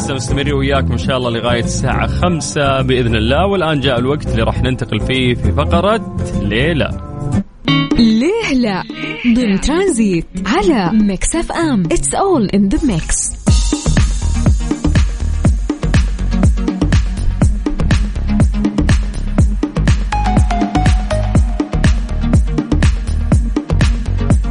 لسه 0.08 0.14
مستمرين 0.14 0.54
وياكم 0.54 0.92
إن 0.92 0.98
شاء 0.98 1.16
الله 1.16 1.30
لغاية 1.30 1.64
الساعة 1.64 2.06
خمسة 2.06 2.82
بإذن 2.82 3.16
الله. 3.16 3.46
والآن 3.46 3.80
جاء 3.80 3.98
الوقت 3.98 4.26
اللي 4.26 4.42
راح 4.42 4.62
ننتقل 4.62 5.00
فيه 5.00 5.34
في 5.34 5.52
فقرة 5.52 6.16
ليه 6.42 6.76
لا 6.76 6.88
ليه 7.98 8.54
لا 8.54 8.82
ضمن 9.34 9.60
ترانزيت 9.60 10.26
على 10.46 10.90
Mix 10.92 11.36
FM. 11.36 11.82
It's 11.82 12.14
all 12.14 12.46
in 12.46 12.68
the 12.68 12.78
mix 12.86 13.32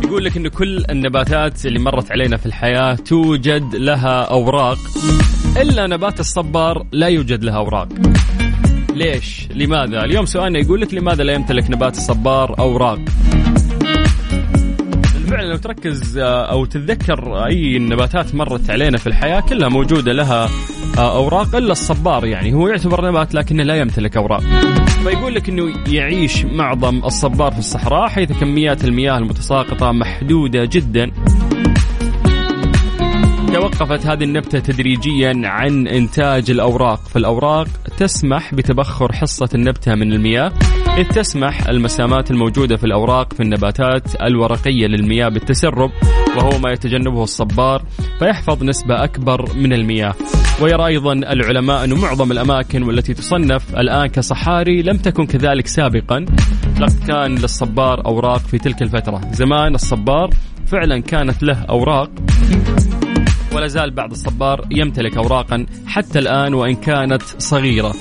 يقول 0.04 0.26
لك 0.26 0.38
انه 0.38 0.50
كل 0.50 0.86
النباتات 0.90 1.66
اللي 1.66 1.80
مرت 1.80 2.12
علينا 2.12 2.38
في 2.38 2.46
الحياة 2.46 2.96
توجد 2.96 3.76
لها 3.76 4.22
أوراق. 4.22 4.78
إلا 5.56 5.88
نبات 5.88 6.20
الصبار 6.20 6.86
لا 6.92 7.08
يوجد 7.08 7.44
له 7.44 7.56
أوراق. 7.56 7.88
ليش؟ 8.96 9.48
لماذا؟ 9.56 10.06
اليوم 10.06 10.26
سؤالنا 10.26 10.60
يقول 10.60 10.82
لك 10.82 10.94
لماذا 10.94 11.24
لا 11.24 11.34
يمتلك 11.34 11.70
نبات 11.70 11.98
الصبار 11.98 12.60
أوراق؟ 12.60 13.00
بالفعل 15.14 15.50
لو 15.50 15.58
تركز 15.58 16.18
آه، 16.18 16.46
أو 16.52 16.66
تتذكر 16.66 17.46
أي 17.46 17.80
نباتات 17.80 18.36
مرت 18.36 18.70
علينا 18.70 18.98
في 18.98 19.08
الحياة 19.08 19.40
كلها 19.40 19.70
موجودة 19.70 20.14
لها 20.14 20.50
آه، 20.98 21.18
أوراق 21.18 21.56
إلا 21.56 21.72
الصبار 21.72 22.26
يعني 22.26 22.54
هو 22.54 22.68
يعتبر 22.68 23.10
نبات 23.10 23.34
لكنه 23.34 23.64
لا 23.64 23.76
يمتلك 23.76 24.18
أوراق. 24.18 24.44
فيقول 25.04 25.36
لك 25.36 25.50
إنه 25.50 25.74
يعيش 25.88 26.46
معظم 26.46 27.06
الصبار 27.06 27.52
في 27.52 27.60
الصحراء 27.60 28.08
حيث 28.08 28.32
كميات 28.32 28.84
المياه 28.84 29.18
المتساقطة 29.18 29.92
محدودة 29.92 30.66
جدا 30.66 31.12
توقفت 33.54 34.06
هذه 34.06 34.24
النبتة 34.24 34.60
تدريجيا 34.60 35.42
عن 35.44 35.88
إنتاج 35.88 36.52
الأوراق. 36.52 37.00
فالأوراق 37.00 37.68
تسمح 37.98 38.56
بتبخر 38.56 39.14
حصة 39.14 39.50
النبتة 39.56 39.96
من 39.96 40.14
المياه. 40.14 40.52
إذ 40.98 41.08
تسمح 41.08 41.68
المسامات 41.68 42.32
الموجودة 42.32 42.78
في 42.78 42.84
الأوراق 42.84 43.34
في 43.34 43.44
النباتات 43.44 44.22
الورقية 44.22 44.88
للمياه 44.88 45.30
بالتسرب 45.30 45.92
وهو 46.38 46.60
ما 46.60 46.72
يتجنبه 46.72 47.24
الصبار 47.24 47.84
فيحفظ 48.20 48.64
نسبة 48.64 49.04
أكبر 49.04 49.56
من 49.56 49.74
المياه. 49.74 50.14
ويرى 50.62 50.86
أيضا 50.86 51.14
العلماء 51.14 51.84
أن 51.84 51.94
معظم 51.94 52.32
الأماكن 52.32 52.84
والتي 52.84 53.14
تصنف 53.14 53.76
الآن 53.76 54.08
كصحاري 54.08 54.82
لم 54.82 54.98
تكن 54.98 55.26
كذلك 55.26 55.68
سابقا. 55.68 56.26
لقد 56.80 57.04
كان 57.08 57.36
للصبار 57.36 58.06
أوراق 58.06 58.40
في 58.40 58.58
تلك 58.58 58.82
الفترة. 58.82 59.22
زمان 59.32 59.76
الصبار 59.76 60.30
فعلا 60.68 61.00
كانت 61.02 61.44
له 61.44 61.62
أوراق. 61.70 62.10
ولا 63.58 63.68
زال 63.68 63.92
بعض 63.92 64.12
الصبار 64.12 64.66
يمتلك 64.72 65.18
اوراقا 65.18 65.66
حتى 65.88 66.20
الآن 66.20 66.54
وإن 66.54 66.76
كانت 66.76 67.22
صغيرة. 67.38 67.92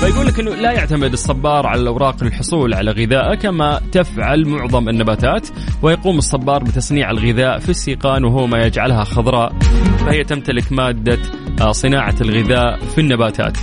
فيقول 0.00 0.26
لك 0.26 0.40
إنه 0.40 0.54
لا 0.54 0.72
يعتمد 0.72 1.12
الصبار 1.12 1.66
على 1.66 1.80
الأوراق 1.80 2.24
للحصول 2.24 2.74
على 2.74 2.90
غذائه 2.90 3.34
كما 3.34 3.80
تفعل 3.92 4.48
معظم 4.48 4.88
النباتات 4.88 5.48
ويقوم 5.82 6.18
الصبار 6.18 6.64
بتصنيع 6.64 7.10
الغذاء 7.10 7.58
في 7.58 7.68
السيقان 7.68 8.24
وهو 8.24 8.46
ما 8.46 8.58
يجعلها 8.58 9.04
خضراء. 9.04 9.52
فهي 9.98 10.24
تمتلك 10.24 10.72
مادة 10.72 11.18
آه، 11.60 11.72
صناعة 11.72 12.14
الغذاء 12.20 12.78
في 12.94 13.00
النباتات. 13.00 13.56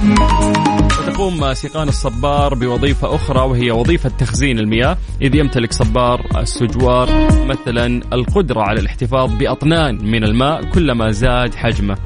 وتقوم 1.08 1.54
سيقان 1.54 1.88
الصبار 1.88 2.56
بوظيفة 2.56 3.16
أخرى 3.16 3.39
وهي 3.39 3.72
وظيفة 3.72 4.10
تخزين 4.10 4.60
المياه. 4.60 4.98
إذ 5.22 5.36
يمتلك 5.36 5.74
صبار 5.74 6.26
السجوار 6.38 7.10
مثلا 7.46 8.02
القدرة 8.13 8.62
على 8.62 8.80
الاحتفاظ 8.80 9.34
بأطنان 9.34 10.06
من 10.06 10.24
الماء 10.24 10.63
كلما 10.63 11.12
زاد 11.12 11.56
حجمه. 11.56 11.98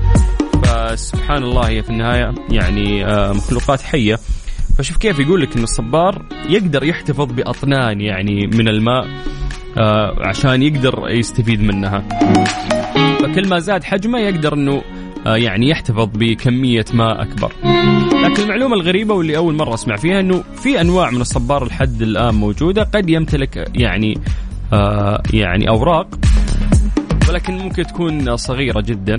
فسبحان 0.64 1.44
الله 1.44 1.70
هي 1.70 1.84
في 1.84 1.90
النهاية 1.90 2.36
يعني 2.52 3.06
آه، 3.06 3.34
مخلوقات 3.34 3.82
حية. 3.82 4.20
فشوف 4.78 4.98
كيف 4.98 5.20
يقول 5.20 5.42
لك 5.42 5.58
أن 5.58 5.64
الصبار 5.64 6.26
يقدر 6.50 6.84
يحتفظ 6.84 7.32
بأطنان 7.32 8.02
يعني 8.02 8.48
من 8.48 8.68
الماء 8.68 9.08
آه، 9.78 10.16
عشان 10.28 10.64
يقدر 10.64 11.10
يستفيد 11.10 11.62
منها. 11.62 12.04
فكل 13.20 13.48
ما 13.48 13.60
زاد 13.60 13.84
حجمه 13.84 14.20
يقدر 14.20 14.54
أنه 14.54 14.84
يعني 15.36 15.70
يحتفظ 15.70 16.10
بكمية 16.14 16.86
ماء 16.94 17.22
أكبر. 17.22 17.52
لكن 18.24 18.44
المعلومة 18.44 18.76
الغريبة 18.76 19.14
واللي 19.14 19.38
أول 19.38 19.56
مرة 19.56 19.74
أسمع 19.74 19.96
فيها 19.96 20.20
أنه 20.20 20.44
في 20.56 20.82
أنواع 20.82 21.12
من 21.12 21.22
الصبار 21.22 21.66
لحد 21.66 22.02
الآن 22.02 22.36
موجودة 22.36 22.84
قد 22.84 23.10
يمتلك 23.10 23.72
يعني 23.76 24.18
آه 24.74 25.24
يعني 25.34 25.70
أوراق 25.70 26.08
ولكن 27.30 27.58
ممكن 27.58 27.84
تكون 27.84 28.38
صغيرة 28.38 28.82
جدا. 28.82 29.16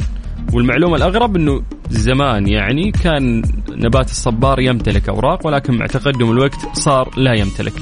والمعلومة 0.53 0.97
الأغرب 0.97 1.37
أنه 1.37 1.63
زمان 1.91 2.49
يعني 2.49 2.91
كان 2.91 3.43
نبات 3.71 4.11
الصبار 4.11 4.61
يمتلك 4.61 5.09
أوراق 5.09 5.47
ولكن 5.47 5.75
مع 5.75 5.87
تقدم 5.87 6.31
الوقت 6.31 6.77
صار 6.77 7.11
لا 7.17 7.35
يمتلك. 7.35 7.73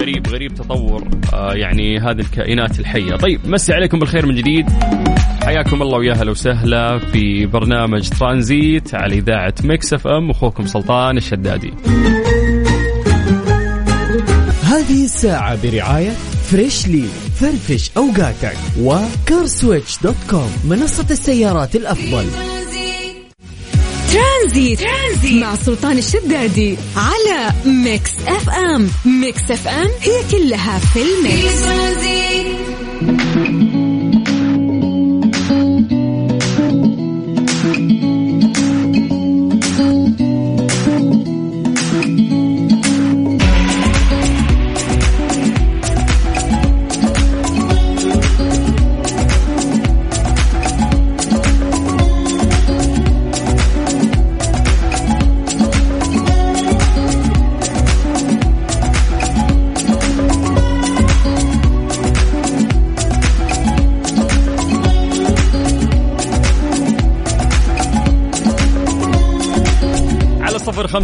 غريب 0.00 0.28
غريب 0.28 0.54
تطور 0.54 1.08
آه 1.34 1.54
يعني 1.54 1.98
هذه 1.98 2.20
الكائنات 2.20 2.80
الحية. 2.80 3.16
طيب 3.16 3.40
مسي 3.46 3.72
عليكم 3.72 3.98
بالخير 3.98 4.26
من 4.26 4.34
جديد. 4.34 4.66
حياكم 5.44 5.82
الله 5.82 5.98
ويا 5.98 6.14
هلا 6.14 6.30
وسهلا 6.30 6.98
في 6.98 7.46
برنامج 7.46 8.08
ترانزيت 8.08 8.94
على 8.94 9.18
إذاعة 9.18 9.54
Mix 9.64 9.92
FM 9.92 10.30
أخوكم 10.30 10.66
سلطان 10.66 11.16
الشدادي. 11.16 11.74
هذه 14.62 15.04
الساعة 15.04 15.58
برعاية 15.62 16.10
Freshly 16.50 17.04
فرفش 17.40 17.90
أوقاتك 17.96 18.56
و 18.80 18.92
CarSwitch 18.92 19.98
dot 20.02 20.14
com 20.30 20.50
منصة 20.64 21.06
السيارات 21.10 21.76
الأفضل. 21.76 22.26
ترانزيت. 24.12 24.80
ترانزيت 24.80 25.42
مع 25.42 25.54
سلطان 25.54 25.98
الشدادي 25.98 26.76
على 26.96 27.52
Mix 27.66 28.12
FM. 28.28 28.88
Mix 29.20 29.50
FM 29.50 29.88
هي 30.00 30.22
كلها 30.30 30.78
في 30.78 31.02
ال 31.02 31.14
mix. 31.14 31.60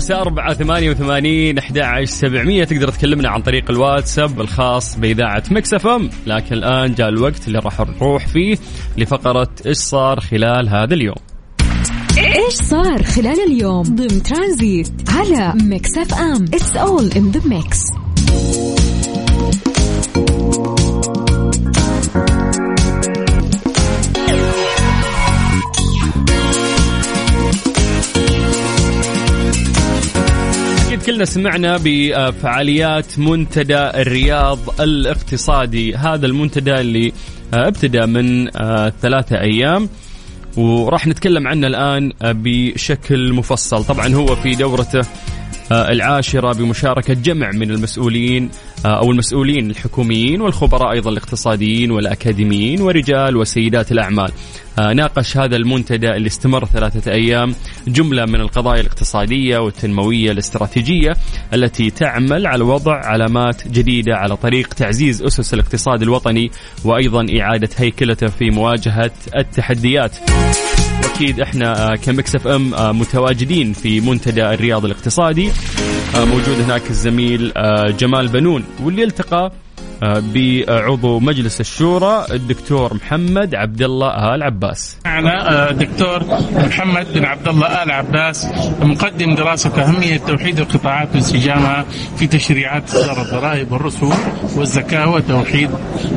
خمسة 0.07 0.21
أربعة 0.21 0.55
ثمانية 0.55 0.90
وثمانين 0.90 1.59
أحد 1.59 2.05
سبعمية. 2.05 2.64
تقدر 2.64 2.88
تكلمنا 2.88 3.29
عن 3.29 3.42
طريق 3.42 3.71
الواتساب 3.71 4.40
الخاص 4.40 4.99
بإذاعة 4.99 5.42
Mix 5.51 5.87
FM. 5.87 6.11
لكن 6.27 6.55
الآن 6.55 6.95
جاء 6.95 7.09
الوقت 7.09 7.49
اللي 7.49 7.59
راح 7.59 7.81
نروح 7.81 8.27
فيه 8.27 8.57
لفقرة 8.97 9.49
إيش 9.66 9.77
صار 9.77 10.21
خلال 10.21 10.69
هذا 10.69 10.95
اليوم. 10.95 11.16
إيش 12.19 12.55
صار 12.55 13.03
خلال 13.03 13.53
اليوم 13.53 13.83
ضمن 13.83 14.23
ترانزيت 14.23 14.88
على 15.09 15.53
Mix 15.65 15.99
FM؟ 15.99 16.45
It's 16.45 16.77
all 16.77 17.11
in 17.17 17.31
the 17.31 17.49
mix 17.49 17.81
كلنا 31.17 31.25
سمعنا 31.25 31.81
بفعاليات 31.85 33.19
منتدى 33.19 33.79
الرياض 33.79 34.81
الاقتصادي. 34.81 35.95
هذا 35.95 36.27
المنتدى 36.27 36.75
اللي 36.75 37.13
ابتدى 37.55 38.07
من 38.07 38.57
آه، 38.57 38.93
ثلاثة 39.03 39.41
أيام 39.41 39.89
وراح 40.57 41.07
نتكلم 41.07 41.49
عنه 41.49 41.67
الآن 41.67 42.13
بشكل 42.23 43.33
مفصل. 43.33 43.85
طبعا 43.85 44.15
هو 44.15 44.37
في 44.37 44.55
دورته 44.55 45.01
العاشرة 45.73 46.53
بمشاركة 46.53 47.15
جمع 47.15 47.51
من 47.51 47.71
المسؤولين 47.71 48.51
آه، 48.85 48.99
أو 48.99 49.11
المسؤولين 49.11 49.71
الحكوميين 49.71 50.41
والخبراء 50.41 50.93
أيضا 50.93 51.11
الاقتصاديين 51.11 51.91
والأكاديميين 51.91 52.81
ورجال 52.81 53.37
وسيدات 53.37 53.93
الأعمال. 53.93 54.33
آه، 54.79 54.93
ناقش 54.93 55.37
هذا 55.37 55.57
المنتدى 55.57 56.11
اللي 56.11 56.27
استمر 56.27 56.65
ثلاثة 56.65 57.13
أيام 57.13 57.55
جملة 57.89 58.25
من 58.25 58.41
القضايا 58.41 58.81
الاقتصادية 58.81 59.59
والتنموية 59.59 60.31
الاستراتيجية 60.31 61.17
التي 61.55 61.91
تعمل 61.91 62.47
على 62.47 62.65
وضع 62.65 62.95
علامات 62.95 63.69
جديدة 63.69 64.17
على 64.17 64.37
طريق 64.37 64.75
تعزيز 64.75 65.23
أسس 65.23 65.55
الاقتصاد 65.55 66.03
الوطني 66.03 66.51
وأيضا 66.85 67.27
إعادة 67.41 67.71
هيكلته 67.77 68.27
في 68.27 68.51
مواجهة 68.51 69.13
التحديات. 69.37 70.17
واكيد 71.17 71.41
إحنا 71.41 71.93
آه، 71.93 71.97
كمكس 71.97 72.35
أف 72.35 72.47
أم 72.47 72.75
آه، 72.75 72.93
متواجدين 72.93 73.73
في 73.73 74.01
منتدى 74.01 74.47
الرياض 74.47 74.85
الاقتصادي. 74.85 75.51
آه، 76.17 76.25
موجود 76.25 76.61
هناك 76.61 76.91
الزميل 76.91 77.53
جمال 77.99 78.29
بنون 78.29 78.65
واللي 78.83 79.05
التقى 79.05 79.53
بعضو 81.07 81.21
مجلس 81.21 81.61
الشورى 81.61 82.27
الدكتور 82.31 82.95
محمد 82.95 83.55
عبد 83.55 83.83
الله 83.83 84.35
آل 84.35 84.43
عباس. 84.43 84.97
معنا 85.05 85.69
آه، 85.69 85.73
دكتور 85.73 86.25
محمد 86.53 87.07
بن 87.15 87.25
عبد 87.25 87.49
الله 87.49 87.83
آل 87.83 87.91
عباس 87.91 88.47
مقدم 88.81 89.35
دراسة 89.35 89.83
أهمية 89.83 90.17
توحيد 90.17 90.61
القطاعات 90.61 91.09
وانسجامها 91.15 91.85
في 92.17 92.27
تشريعات 92.27 92.85
إصدار 92.95 93.23
الضرائب 93.23 93.73
والرسوم 93.73 94.15
والزكاة 94.57 95.11
وتوحيد 95.11 95.71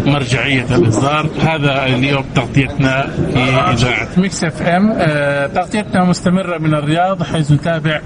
مرجعية 0.06 0.66
الإصدار. 0.72 1.30
هذا 1.42 1.86
اليوم 1.86 2.26
تغطيتنا 2.36 3.08
في 3.34 3.40
إذاعة 3.74 4.08
Mix 4.18 4.44
FM. 4.44 4.94
آه، 4.98 5.48
تغطيتنا 5.48 6.04
مستمرة 6.04 6.58
من 6.58 6.74
الرياض 6.74 7.24
حيث 7.24 7.52
نتابع 7.52 8.02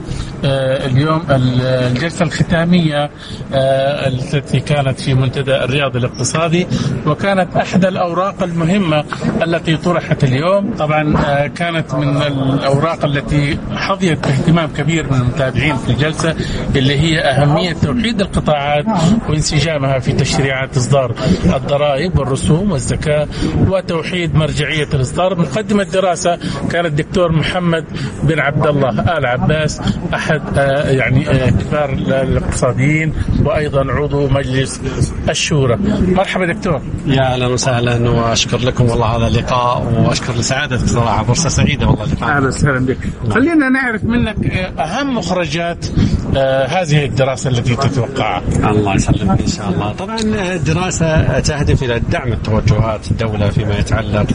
آه، 0.46 0.86
اليوم 0.86 1.22
الجلسة 1.30 2.26
الختامية 2.26 3.10
آه، 3.54 4.08
التي 4.08 4.60
كانت 4.60 5.00
في 5.00 5.14
منتدى 5.14 5.62
الرياض 5.63 5.95
الاقتصادي 5.95 6.67
وكانت 7.06 7.56
احدى 7.58 7.88
الأوراق 7.88 8.43
المهمة 8.43 9.04
التي 9.43 9.78
طرحت 9.78 10.23
اليوم. 10.23 10.73
طبعا 10.80 11.17
آه، 11.17 11.47
كانت 11.47 11.93
من 11.95 12.17
الأوراق 12.21 13.06
التي 13.06 13.58
حظيت 13.76 14.19
باهتمام 14.28 14.69
كبير 14.78 15.12
من 15.12 15.17
المتابعين 15.21 15.76
في 15.78 15.89
الجلسة 15.89 16.36
اللي 16.76 16.99
هي 16.99 17.19
أهمية 17.19 17.73
توحيد 17.73 18.21
القطاعات 18.21 18.86
وانسجامها 19.30 19.99
في 19.99 20.12
تشريعات 20.13 20.78
إصدار 20.78 21.15
الضرائب 21.56 22.19
والرسوم 22.19 22.71
والزكاة 22.71 23.28
وتوحيد 23.67 24.36
مرجعية 24.36 24.88
الإصدار. 24.93 25.39
مقدم 25.39 25.80
الدراسة 25.82 26.38
كان 26.71 26.86
الدكتور 26.86 27.32
محمد 27.32 27.86
بن 28.23 28.39
عبد 28.39 28.67
الله 28.67 29.17
آل 29.17 29.26
عباس 29.26 29.82
أحد 30.13 30.41
آه، 30.58 30.89
يعني 30.89 31.30
آه، 31.30 31.49
كبار 31.49 31.93
الاقتصاديين 32.23 33.13
وأيضا 33.45 33.91
عضو 33.91 34.28
مجلس 34.28 34.82
الشورى 35.30 35.53
مرحبا 35.54 36.46
دكتور. 36.54 36.82
يا 37.08 37.34
أهلا 37.34 37.48
وسهلا 37.48 38.10
وأشكر 38.10 38.58
لكم 38.58 38.89
والله 38.89 39.06
هذا 39.06 39.28
اللقاء 39.28 40.04
وأشكر 40.08 40.34
لسعادتك 40.34 40.86
صراحة 40.88 41.24
فرصة 41.24 41.50
سعيدة. 41.50 41.88
والله 41.88 42.04
اللقاء. 42.04 42.30
أهلا 42.38 42.48
وسهلا 42.48 42.86
بك. 42.86 42.98
خلينا 43.30 43.70
نعرف 43.70 44.04
منك 44.04 44.46
آه، 44.48 44.82
أهم 44.84 45.18
مخرجات 45.18 45.86
هذه 46.70 47.06
الدراسة 47.06 47.50
التي 47.50 47.76
تتوقعها. 47.76 48.42
الله 48.72 48.96
يسلمك 48.96 49.42
إن 49.42 49.48
شاء 49.48 49.70
الله. 49.70 49.92
طبعا 49.94 50.18
الدراسه 50.56 51.40
تهدف 51.40 51.84
إلى 51.84 52.00
دعم 52.00 52.34
التوجهات 52.34 53.12
الدولة 53.12 53.50
فيما 53.50 53.78
يتعلق 53.78 54.26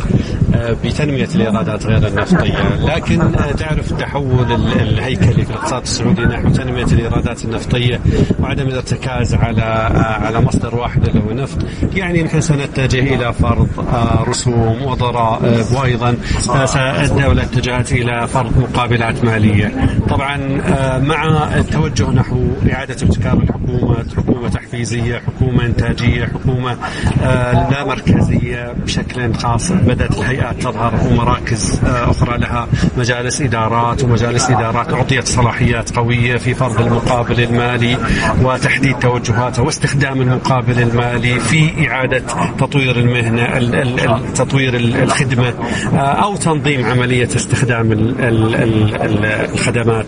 آه، 0.55 0.77
بتنمية 0.85 1.29
الإيرادات 1.35 1.87
غير 1.87 2.07
النفطية. 2.09 2.55
لكن 2.85 3.21
آه، 3.21 3.53
تعرف 3.53 3.93
التحول 3.93 4.53
ال- 4.53 4.81
الهيكلي 4.81 5.45
في 5.45 5.51
الاقتصاد 5.51 5.83
السعودي 5.83 6.23
نحو 6.23 6.49
تنمية 6.49 6.85
الإيرادات 6.85 7.45
النفطية 7.45 8.01
وعدم 8.41 8.67
الارتكاز 8.67 9.35
على 9.35 9.63
آه، 9.63 10.27
على 10.27 10.41
مصدر 10.41 10.75
واحد 10.75 11.09
اللي 11.09 11.21
هو 11.27 11.31
النفط 11.31 11.59
يعني 11.95 12.23
نحن 12.23 12.41
سنتجه 12.41 13.15
إلى 13.15 13.33
فرض 13.33 13.69
آه، 13.93 14.25
رسوم 14.29 14.83
وضرائب 14.83 15.65
وأيضا 15.77 16.17
آه، 16.51 17.03
الدولة 17.05 17.43
اتجهت 17.43 17.93
إلى 17.93 18.27
فرض 18.29 18.59
مقابلات 18.59 19.25
مالية. 19.25 19.73
طبعا 20.09 20.61
آه، 20.67 20.99
مع 20.99 21.49
التوجه 21.87 22.11
نحو 22.11 22.37
إعادة 22.73 22.97
ابتكار 23.03 23.33
الحكومة 23.39 24.05
حكومة 24.17 24.49
تحفيزية 24.49 25.23
حكومة 25.27 25.67
إنتاجية 25.67 26.25
حكومة 26.25 26.77
آه، 27.23 27.71
لا 27.71 27.85
مركزية 27.85 28.73
بشكل 28.85 29.35
خاص 29.35 29.73
بدأت 29.73 30.11
الهيئات 30.19 30.63
تظهر 30.63 30.95
ومراكز 31.11 31.81
آه، 31.85 32.11
أخرى 32.11 32.39
لها 32.39 32.69
مجالس 32.97 33.41
إدارات 33.43 34.05
ومجالس 34.05 34.51
إدارات 34.51 34.93
أعطيت 34.93 35.27
صلاحيات 35.29 35.97
قوية 35.97 36.37
في 36.37 36.55
فرض 36.55 36.81
المقابل 36.81 37.41
المالي 37.43 37.97
وتحديد 38.43 38.99
توجهاتها 38.99 39.63
واستخدام 39.63 40.21
المقابل 40.23 40.83
المالي 40.83 41.41
في 41.41 41.89
إعادة 41.91 42.23
تطوير 42.59 42.97
المهنة 42.97 43.43
ال- 43.59 43.75
ال- 43.75 44.01
ال- 44.01 44.33
تطوير 44.35 44.77
ال- 44.77 44.97
الخدمة 45.03 45.49
آه، 45.95 45.97
أو 45.99 46.37
تنظيم 46.37 46.87
عملية 46.87 47.29
استخدام 47.37 47.93
ال- 47.93 48.21
ال- 48.21 48.55
ال- 48.55 48.95
ال- 49.03 49.25
الخدمات 49.25 50.07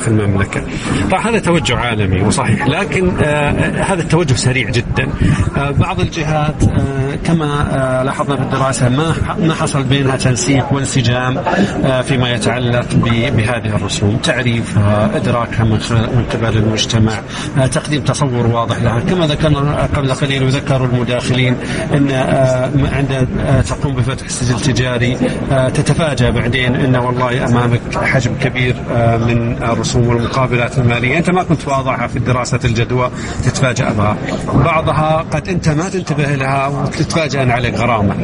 في 0.00 0.08
المملكة. 0.08 0.60
طبعا 1.10 1.28
هذا 1.30 1.38
توجه 1.38 1.76
عالمي 1.76 2.22
وصحيح. 2.22 2.66
لكن 2.66 3.12
آه، 3.24 3.50
هذا 3.82 4.02
التوجه 4.02 4.34
سريع 4.34 4.70
جدا. 4.70 5.08
آه، 5.56 5.70
بعض 5.70 6.00
الجهات 6.00 6.62
آه، 6.62 7.16
كما 7.24 7.66
آه، 8.00 8.02
لاحظنا 8.02 8.36
في 8.36 8.42
الدراسة 8.42 8.88
ما 8.88 9.14
ما 9.38 9.54
حصل 9.54 9.82
بينها 9.82 10.16
تنسيق 10.16 10.72
وانسجام 10.72 11.38
آه، 11.84 12.02
فيما 12.02 12.30
يتعلق 12.30 12.86
بهذه 13.36 13.76
الرسوم، 13.76 14.16
تعريفها، 14.16 15.10
ادراكها 15.16 15.64
من 15.64 15.70
من 15.90 16.24
قبل 16.32 16.56
المجتمع، 16.56 17.12
آه، 17.58 17.66
تقديم 17.66 18.02
تصور 18.02 18.46
واضح 18.46 18.82
لها، 18.82 19.00
كما 19.00 19.26
ذكرنا 19.26 19.88
قبل 19.96 20.12
قليل 20.12 20.44
وذكروا 20.44 20.86
المداخلين 20.86 21.56
إن 21.94 22.10
آه، 22.10 22.70
عند 22.92 23.28
آه، 23.40 23.60
تقوم 23.60 23.94
بفتح 23.94 24.28
سجل 24.28 24.60
تجاري 24.60 25.16
آه، 25.52 25.68
تتفاجأ 25.68 26.30
بعدين 26.30 26.74
إن 26.76 26.96
والله 26.96 27.44
أمامك 27.48 27.80
حجم 28.02 28.30
كبير 28.42 28.74
آه، 28.92 29.16
من 29.16 29.56
الرسوم 29.62 30.08
والمقابلات 30.08 30.78
المالية، 30.78 30.99
أنت 31.04 31.30
ما 31.30 31.42
كنت 31.42 31.68
واضعها 31.68 32.06
في 32.06 32.18
دراسه 32.18 32.60
الجدوى 32.64 33.10
تتفاجأ 33.44 33.92
بها. 33.92 34.16
بعضها 34.54 35.24
قد 35.30 35.48
أنت 35.48 35.68
ما 35.68 35.88
تنتبه 35.88 36.34
لها 36.34 36.66
وتتفاجأ 36.66 37.42
أن 37.42 37.50
عليك 37.50 37.74
غرامة 37.74 38.14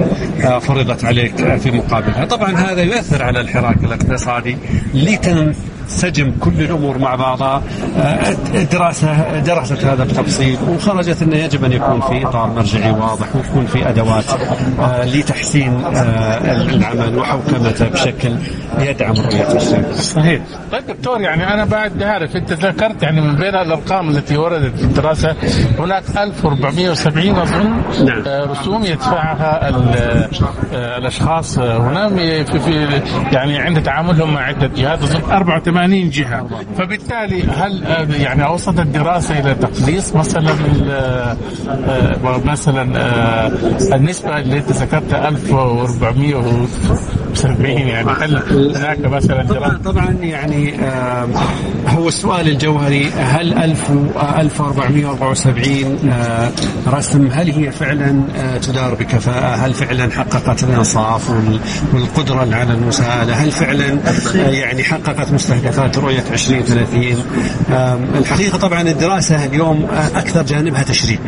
آه، 0.45 0.59
فرضت 0.59 1.05
عليك 1.05 1.57
في 1.57 1.71
مقابلها، 1.71 2.25
طبعا 2.25 2.57
هذا 2.57 2.83
يؤثر 2.83 3.23
على 3.23 3.41
الحراك 3.41 3.85
الاقتصادي 3.85 4.57
لتنسجم 5.91 6.33
كل 6.41 6.61
الأمور 6.61 6.99
مع 6.99 7.15
بعضها 7.15 7.63
آه، 7.99 8.19
الدراسه 8.55 9.39
درست 9.41 9.85
هذا 9.85 10.05
بتفصيل 10.05 10.57
وخرجت 10.69 11.23
انه 11.23 11.37
يجب 11.37 11.65
أن 11.65 11.73
يكون 11.73 12.01
في 12.01 12.27
إطار 12.27 12.47
مرجعي 12.47 12.91
واضح 12.91 13.27
ويكون 13.37 13.67
في 13.67 13.89
أدوات 13.89 14.25
آه، 14.81 15.05
لتحسين 15.05 15.85
آه، 15.85 16.53
العمل 16.53 17.19
وحوكمته 17.19 17.89
بشكل 17.89 18.33
يدعم 18.79 19.13
رؤية 19.15 19.53
الشركة. 19.57 19.93
صحيح 19.93 20.41
طيب 20.73 20.83
دكتور 20.87 21.21
يعني 21.21 21.55
أنا 21.55 21.65
بعد 21.65 22.03
عارف 22.03 22.37
أنت 22.37 22.53
ذكرت 22.53 23.03
يعني 23.03 23.21
من 23.21 23.37
بين 23.37 23.55
الأرقام 23.55 24.09
التي 24.09 24.37
وردت 24.37 24.77
في 24.79 24.85
الدراسة 24.85 25.35
هناك 25.79 26.03
1470 26.19 27.37
اظن 27.39 27.71
نعم. 28.05 28.23
رسوم 28.51 28.85
يدفعها 28.85 29.69
ال- 29.69 30.29
الأشخاص 30.73 31.59
هنا 31.59 32.09
في, 32.09 32.45
في 32.61 33.01
يعني 33.33 33.59
عند 33.59 33.83
تعاملهم 33.83 34.35
مع 34.35 34.41
عدة 34.41 34.71
جهات 34.77 35.03
اظن 35.03 35.31
84 35.33 35.76
80 35.77 36.11
جهة. 36.11 36.47
فبالتالي 36.79 37.43
هل 37.43 37.85
آه، 37.85 38.07
يعني 38.23 38.45
أوصلت 38.47 38.81
الدراسة 38.81 39.39
إلى 39.39 39.55
تقليص 39.55 40.15
مثلا 40.15 40.51
ال- 40.51 40.91
آه، 40.91 42.41
مثلا 42.45 42.99
آه، 43.01 43.51
النسبة 43.95 44.39
اللي 44.39 44.59
أنت 44.59 44.73
ذكرتها 44.73 45.29
1470 47.45 47.89
يعني. 47.89 48.11
هل 48.11 48.43
هناك 48.77 48.99
مثلا 49.01 49.43
طبعا 49.47 49.79
طبعا 49.85 50.11
يعني 50.21 50.81
آه، 50.81 51.29
هو 51.89 52.09
السؤال 52.09 52.49
الجوهري 52.49 53.11
هل 53.11 53.55
1000 53.59 53.91
و- 53.91 54.19
آه، 54.19 54.41
1474 54.41 56.11
آه، 56.13 56.51
رسم 56.89 57.29
هل 57.33 57.51
هي 57.51 57.71
فعلا 57.73 58.23
آه، 58.37 58.59
تدار 58.59 58.95
بكفاءة؟ 58.95 59.55
هل 59.55 59.75
فعلا 59.75 60.11
حققت 60.13 60.65
الإنصاف 60.65 61.31
وال- 61.31 61.61
والقدرة 61.93 62.55
على 62.57 62.73
المساءلة 62.73 63.35
هل 63.35 63.51
فعلا 63.51 63.99
آه، 64.37 64.49
يعني 64.51 64.85
حققت 64.85 65.33
مستهدفات 65.33 65.99
رؤية 65.99 66.25
2030 66.33 67.25
آم، 67.71 67.99
الحقيقة 68.19 68.59
طبعا 68.59 68.83
الدراسة 68.83 69.45
اليوم 69.45 69.87
أكثر 70.15 70.43
جانبها 70.43 70.83
تشريعي 70.83 71.19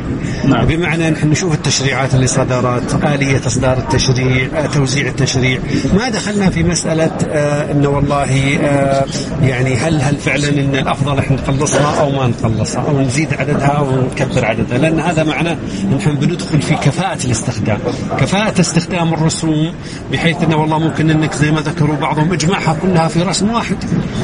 نعم. 0.45 0.67
بمعنى 0.67 1.11
نحن 1.11 1.29
نشوف 1.31 1.55
التشريعات 1.55 2.15
اللي 2.15 2.27
صدرت 2.27 3.05
آلية 3.05 3.41
إصدار 3.47 3.79
التشريع 3.79 4.49
توزيع 4.75 5.07
التشريع. 5.09 5.59
ما 5.99 6.09
دخلنا 6.09 6.51
في 6.51 6.63
مسألة 6.63 7.11
آه، 7.29 7.73
أنه 7.73 7.89
والله 7.89 8.59
آه، 8.63 9.05
يعني 9.43 9.77
هل 9.77 10.01
هل 10.03 10.17
فعلا 10.17 10.49
أن 10.49 10.75
الأفضل 10.75 11.19
إحنا 11.19 11.37
نقلصها 11.37 12.01
أو 12.01 12.11
ما 12.11 12.27
نقلصها 12.27 12.85
أو 12.89 13.01
نزيد 13.01 13.35
عددها 13.35 13.67
أو 13.67 14.01
نكبر 14.01 14.45
عددها؟ 14.45 14.79
لأن 14.79 15.01
هذا 15.01 15.25
معناه 15.25 15.57
نحن 15.97 16.15
بندخل 16.15 16.63
في 16.63 16.75
كفاءة 16.75 17.19
الاستخدام. 17.25 17.79
كفاءة 18.21 18.61
استخدام 18.61 19.15
الرسوم 19.15 19.73
بحيث 20.13 20.43
أنه 20.43 20.57
والله 20.57 20.79
ممكن 20.79 21.11
أنك 21.11 21.35
زي 21.35 21.51
ما 21.51 21.61
ذكروا 21.61 21.97
بعضهم 21.97 22.33
اجمعها 22.33 22.77
كلها 22.83 23.09
في 23.09 23.23
رسم 23.23 23.51
واحد. 23.51 23.77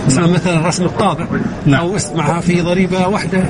مثلا 0.07 0.69
رسم 0.69 0.85
الطابع. 0.85 1.27
أو 1.69 1.97
اسمعها 1.97 2.41
في 2.41 2.61
ضريبة 2.61 3.09
واحدة 3.09 3.45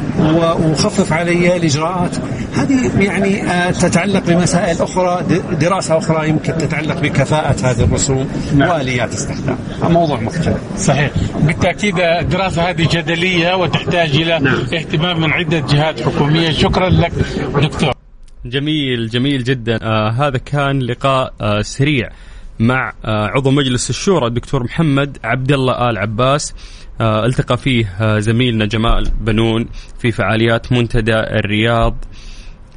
وخفف 0.64 1.12
علي 1.12 1.56
الإجراءات. 1.56 2.16
هذه 2.56 2.90
يعني 3.00 3.42
آه، 3.42 3.70
تتعلق 3.70 4.22
بمسائل 4.26 4.82
أخرى 4.82 5.22
دراسة 5.60 5.98
أخرى 5.98 6.28
يمكن 6.28 6.58
تتعلق 6.58 7.00
بكفاءة 7.00 7.56
هذه 7.70 7.80
الرسوم. 7.80 8.13
وآليات 8.54 9.12
استخدام. 9.12 9.58
موضوع 9.82 10.20
مختلف. 10.20 10.76
صحيح. 10.76 11.10
بالتأكيد 11.40 12.00
الدراسة 12.00 12.62
هذه 12.62 12.88
جدلية 12.90 13.54
وتحتاج 13.54 14.16
إلى 14.16 14.38
نعم. 14.38 14.60
اهتمام 14.74 15.20
من 15.20 15.32
عدة 15.32 15.58
جهات 15.58 16.00
حكومية. 16.00 16.50
شكرا 16.50 16.88
لك 16.88 17.12
دكتور. 17.62 17.92
جميل 18.44 19.08
جميل 19.08 19.44
جدا. 19.44 19.78
آه 19.82 20.10
هذا 20.10 20.38
كان 20.38 20.78
لقاء 20.82 21.34
آه 21.40 21.62
سريع 21.62 22.08
مع 22.58 22.92
آه 23.04 23.26
عضو 23.26 23.50
مجلس 23.50 23.90
الشورى 23.90 24.26
الدكتور 24.26 24.64
محمد 24.64 25.18
عبد 25.24 25.52
الله 25.52 25.90
آل 25.90 25.98
عباس. 25.98 26.54
آه 27.00 27.26
التقى 27.26 27.56
فيه 27.56 27.86
آه 28.00 28.18
زميلنا 28.18 28.66
جمال 28.66 29.10
بنون 29.20 29.66
في 29.98 30.10
فعاليات 30.10 30.72
منتدى 30.72 31.14
الرياض 31.14 32.04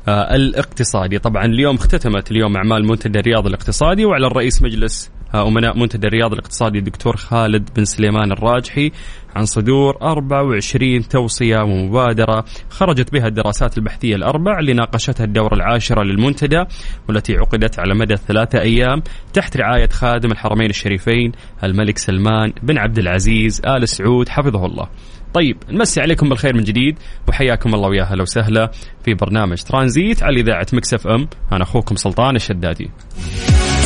آه 0.08 0.36
الاقتصادي. 0.36 1.20
طبعا 1.20 1.46
اليوم 1.46 1.76
اختتمت 1.76 2.32
اليوم 2.32 2.56
أعمال 2.56 2.88
منتدى 2.88 3.20
الرياض 3.20 3.48
الاقتصادي 3.48 4.06
وعلى 4.06 4.28
الرئيس 4.28 4.62
مجلس 4.62 5.12
أمناء 5.36 5.78
منتدى 5.78 6.08
الرياض 6.08 6.34
الاقتصادي 6.34 6.80
الدكتور 6.80 7.16
خالد 7.16 7.70
بن 7.76 7.86
سليمان 7.86 8.32
الراجحي 8.32 8.92
عن 9.36 9.46
صدور 9.46 9.98
24 10.02 11.08
توصية 11.08 11.58
ومبادرة 11.58 12.46
خرجت 12.70 13.14
بها 13.14 13.28
الدراسات 13.28 13.78
البحثية 13.78 14.16
الأربع 14.16 14.60
اللي 14.60 14.74
ناقشتها 14.74 15.24
الدورة 15.24 15.54
العاشرة 15.54 16.04
للمنتدى 16.04 16.64
والتي 17.10 17.38
عقدت 17.38 17.80
على 17.80 17.96
مدى 17.96 18.16
ثلاثة 18.16 18.62
أيام 18.62 19.04
تحت 19.34 19.58
رعاية 19.58 19.90
خادم 19.90 20.32
الحرمين 20.32 20.70
الشريفين 20.70 21.32
الملك 21.64 21.98
سلمان 21.98 22.54
بن 22.64 22.78
عبد 22.78 23.00
العزيز 23.00 23.62
آل 23.66 23.88
سعود 23.90 24.30
حفظه 24.30 24.66
الله. 24.66 24.88
طيب 25.34 25.58
نمسي 25.70 26.02
عليكم 26.02 26.30
بالخير 26.30 26.56
من 26.56 26.64
جديد 26.64 27.00
وحياكم 27.28 27.76
الله 27.76 27.90
ويا 27.90 28.04
هلا 28.04 28.22
وسهلا 28.22 28.72
في 29.06 29.14
برنامج 29.14 29.62
ترانزيت 29.62 30.24
على 30.24 30.40
إذاعة 30.40 30.68
Mix 30.74 31.08
FM 31.08 31.28
أنا 31.52 31.64
أخوكم 31.64 31.96
سلطان 31.96 32.36
الشدادي. 32.36 32.90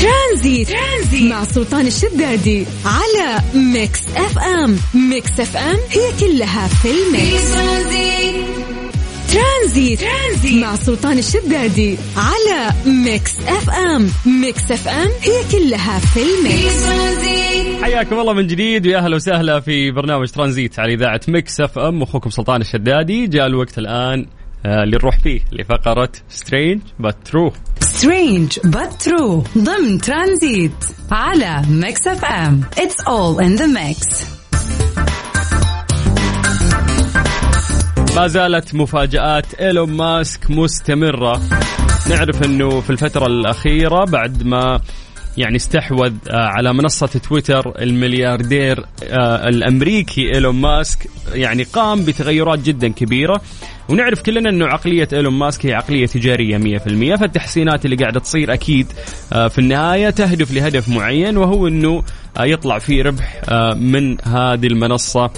ترانزيت. 0.01 0.69
ترانزيت 0.69 1.31
مع 1.31 1.43
سلطان 1.43 1.87
الشدادي 1.87 2.65
على 2.85 3.39
Mix 3.53 3.99
FM 4.17 4.77
Mix 4.93 5.39
FM 5.39 5.77
هي 5.89 6.11
كلها 6.19 6.67
في 6.67 6.87
ال 6.91 7.06
mix 7.06 7.51
ترانزيت 9.33 9.99
ترانزيت. 9.99 10.63
مع 10.63 10.75
سلطان 10.75 11.17
الشدادي 11.17 11.97
على 12.17 12.73
Mix 12.85 13.31
FM 13.47 14.09
Mix 14.25 14.71
FM 14.71 15.09
هي 15.21 15.43
كلها 15.51 15.99
في 15.99 16.19
ال 16.21 16.37
mix 16.37 16.85
حياكم 17.83 18.19
الله 18.19 18.33
من 18.33 18.47
جديد 18.47 18.87
ويا 18.87 18.97
أهلا 18.97 19.15
وسهلا 19.15 19.59
في 19.59 19.91
برنامج 19.91 20.27
ترانزيت 20.27 20.79
على 20.79 20.93
إذاعة 20.93 21.21
Mix 21.27 21.61
FM 21.61 22.01
أخوكم 22.01 22.29
سلطان 22.29 22.61
الشدادي 22.61 23.27
جاء 23.27 23.47
الوقت 23.47 23.77
الآن 23.77 24.25
اللي 24.65 24.97
نروح 24.97 25.19
فيه 25.19 25.41
لفقره 25.51 26.11
strange 26.29 26.81
but 26.99 27.15
true 27.25 27.53
strange 27.79 28.59
true 29.03 29.57
ضمن 29.57 29.97
ترانزيت 30.01 30.71
على 31.11 31.61
Mix 31.69 32.07
FM 32.07 32.61
It's 32.75 33.03
all 33.05 33.39
in 33.39 33.57
the 33.61 33.67
mix 33.67 34.25
ما 38.15 38.27
زالت 38.27 38.75
مفاجآت 38.75 39.53
إيلون 39.53 39.89
ماسك 39.89 40.51
مستمرة. 40.51 41.41
نعرف 42.09 42.43
إنه 42.43 42.81
في 42.81 42.89
الفترة 42.89 43.25
الأخيرة 43.25 44.05
بعد 44.05 44.43
ما 44.43 44.81
يعني 45.37 45.55
استحوذ 45.55 46.13
آه، 46.29 46.47
على 46.47 46.73
منصة 46.73 47.07
تويتر 47.07 47.81
الملياردير 47.81 48.85
آه، 49.03 49.49
الأمريكي 49.49 50.33
إيلون 50.35 50.55
ماسك 50.55 51.07
يعني 51.33 51.63
قام 51.63 52.05
بتغيرات 52.05 52.59
جدا 52.59 52.87
كبيرة. 52.87 53.41
ونعرف 53.89 54.21
كلنا 54.21 54.49
أنه 54.49 54.65
عقلية 54.65 55.07
إيلون 55.13 55.33
ماسك 55.33 55.65
هي 55.65 55.73
عقلية 55.73 56.05
تجارية 56.05 56.57
100% 56.57 57.15
فالتحسينات 57.15 57.85
اللي 57.85 57.95
قاعدة 57.95 58.19
تصير 58.19 58.53
أكيد 58.53 58.87
آه، 59.33 59.47
في 59.47 59.59
النهاية 59.59 60.09
تهدف 60.09 60.53
لهدف 60.53 60.89
معين 60.89 61.37
وهو 61.37 61.67
أنه 61.67 62.03
يطلع 62.39 62.79
فيه 62.79 63.03
ربح 63.03 63.41
من 63.75 64.17
هذه 64.27 64.67
المنصة 64.67 65.29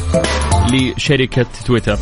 لشركة 0.72 1.46
تويتر. 1.66 1.98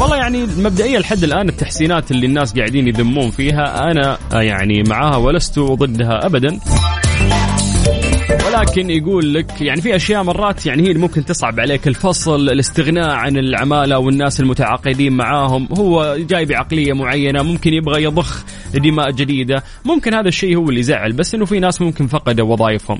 والله 0.00 0.16
يعني 0.16 0.42
مبدئيا 0.42 0.98
لحد 0.98 1.24
الآن 1.24 1.48
التحسينات 1.48 2.10
اللي 2.10 2.26
الناس 2.26 2.54
قاعدين 2.54 2.88
يذمون 2.88 3.30
فيها 3.30 3.90
آه، 4.32 4.42
يعني 4.42 4.82
معاها 4.88 5.16
ولست 5.16 5.58
ضدها 5.58 6.26
ابدا. 6.26 6.60
ولكن 8.48 8.90
يقول 8.90 9.34
لك 9.34 9.60
يعني 9.60 9.80
في 9.80 9.96
أشياء 9.96 10.22
مرات 10.22 10.66
يعني 10.66 10.82
هي 10.82 10.86
اللي 10.86 10.98
ممكن 10.98 11.24
تصعب 11.24 11.60
عليك. 11.60 11.88
الفصل 11.88 12.48
الاستغناء 12.48 13.10
عن 13.10 13.36
العمالة 13.36 13.98
والناس 13.98 14.40
المتعاقدين 14.40 15.12
معاهم. 15.12 15.68
هو 15.78 16.16
جاي 16.18 16.44
بعقليه 16.44 16.92
معينة 16.92 17.42
ممكن 17.42 17.74
يبغى 17.74 18.02
يضخ 18.02 18.44
دماء 18.74 19.10
جديدة. 19.10 19.62
ممكن 19.84 20.14
هذا 20.14 20.28
الشيء 20.28 20.56
هو 20.56 20.68
اللي 20.68 20.80
يزعل 20.80 21.12
بس 21.12 21.34
إنه 21.34 21.44
في 21.44 21.60
ناس 21.60 21.82
ممكن 21.82 22.06
فقدوا 22.06 22.52
وظائفهم. 22.52 22.98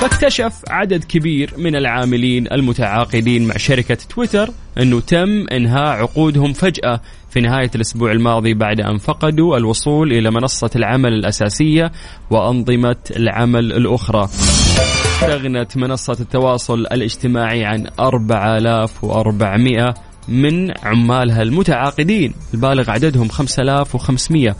فاكتشف 0.00 0.62
عدد 0.68 1.04
كبير 1.04 1.54
من 1.56 1.76
العاملين 1.76 2.52
المتعاقدين 2.52 3.46
مع 3.46 3.56
شركة 3.56 3.98
تويتر 4.08 4.50
أنه 4.78 5.00
تم 5.00 5.46
إنهاء 5.52 5.86
عقودهم 5.86 6.52
فجأة 6.52 7.00
في 7.30 7.40
نهاية 7.40 7.70
الأسبوع 7.74 8.12
الماضي 8.12 8.54
بعد 8.54 8.80
أن 8.80 8.98
فقدوا 8.98 9.56
الوصول 9.56 10.12
إلى 10.12 10.30
منصة 10.30 10.70
العمل 10.76 11.12
الأساسية 11.12 11.92
وأنظمة 12.30 12.96
العمل 13.16 13.72
الأخرى. 13.72 14.24
استغنت 14.24 15.76
منصة 15.76 16.16
التواصل 16.20 16.80
الاجتماعي 16.80 17.64
عن 17.64 17.86
4400 18.00 19.94
من 20.28 20.72
عمالها 20.82 21.42
المتعاقدين. 21.42 22.34
البالغ 22.54 22.90
عددهم 22.90 23.28
5500 23.28 24.56